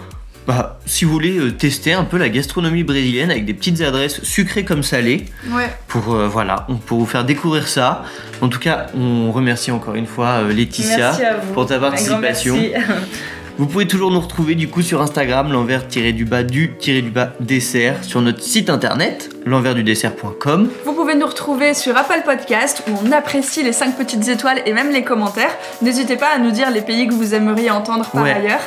bah, 0.46 0.78
si 0.87 1.05
vous 1.05 1.12
voulez 1.12 1.38
euh, 1.38 1.52
tester 1.52 1.92
un 1.92 2.05
peu 2.05 2.18
la 2.18 2.28
gastronomie 2.28 2.83
brésilienne 2.85 3.31
avec 3.31 3.44
des 3.44 3.55
petites 3.55 3.81
adresses 3.81 4.22
sucrées 4.24 4.64
comme 4.64 4.83
salées, 4.83 5.26
Ouais. 5.50 5.70
pour 5.88 6.14
euh, 6.14 6.26
voilà, 6.28 6.66
on- 6.68 6.76
pour 6.76 6.98
vous 6.98 7.07
faire 7.07 7.24
découvrir 7.24 7.68
ça. 7.68 8.05
En 8.40 8.48
tout 8.48 8.59
cas, 8.59 8.87
on 8.96 9.31
remercie 9.33 9.70
encore 9.70 9.94
une 9.94 10.07
fois 10.07 10.40
euh, 10.42 10.52
Laetitia 10.52 11.12
pour 11.55 11.66
ta 11.66 11.78
participation. 11.78 12.57
Vous 13.59 13.66
pouvez 13.66 13.87
toujours 13.87 14.11
nous 14.11 14.18
retrouver 14.18 14.55
du 14.55 14.68
coup 14.68 14.81
sur 14.81 15.02
Instagram, 15.02 15.52
l'envers-du-bas 15.52 16.42
du-du-bas 16.42 17.33
dessert, 17.38 18.02
sur 18.02 18.22
notre 18.22 18.40
site 18.40 18.70
internet, 18.70 19.28
l'envers-du-dessert.com. 19.44 20.70
Vous 20.87 20.92
pouvez 20.94 21.14
nous 21.14 21.26
retrouver 21.26 21.74
sur 21.74 21.94
Apple 21.96 22.22
Podcast 22.24 22.83
où 22.88 22.92
on 23.07 23.12
apprécie 23.12 23.62
les 23.62 23.72
5 23.74 23.96
petites 23.96 24.26
étoiles 24.28 24.62
et 24.64 24.72
même 24.72 24.90
les 24.90 25.05
commentaires. 25.05 25.55
N'hésitez 25.83 26.16
pas 26.16 26.28
à 26.35 26.38
nous 26.38 26.50
dire 26.50 26.70
les 26.70 26.81
pays 26.81 27.07
que 27.07 27.12
vous 27.12 27.35
aimeriez 27.35 27.70
entendre 27.70 28.09
par 28.11 28.22
Ouais. 28.22 28.33
ailleurs. 28.33 28.61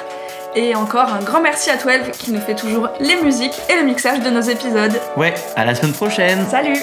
Et 0.56 0.74
encore 0.74 1.14
un 1.14 1.22
grand 1.22 1.42
merci 1.42 1.70
à 1.70 1.76
12 1.76 2.12
qui 2.18 2.32
nous 2.32 2.40
fait 2.40 2.56
toujours 2.56 2.88
les 3.02 3.22
musiques 3.22 3.56
et 3.70 3.78
le 3.78 3.86
mixage 3.86 4.22
de 4.22 4.30
nos 4.30 4.42
épisodes. 4.42 4.94
Ouais, 5.18 5.34
à 5.58 5.66
la 5.66 5.76
semaine 5.76 5.92
prochaine 5.92 6.46
Salut 6.50 6.78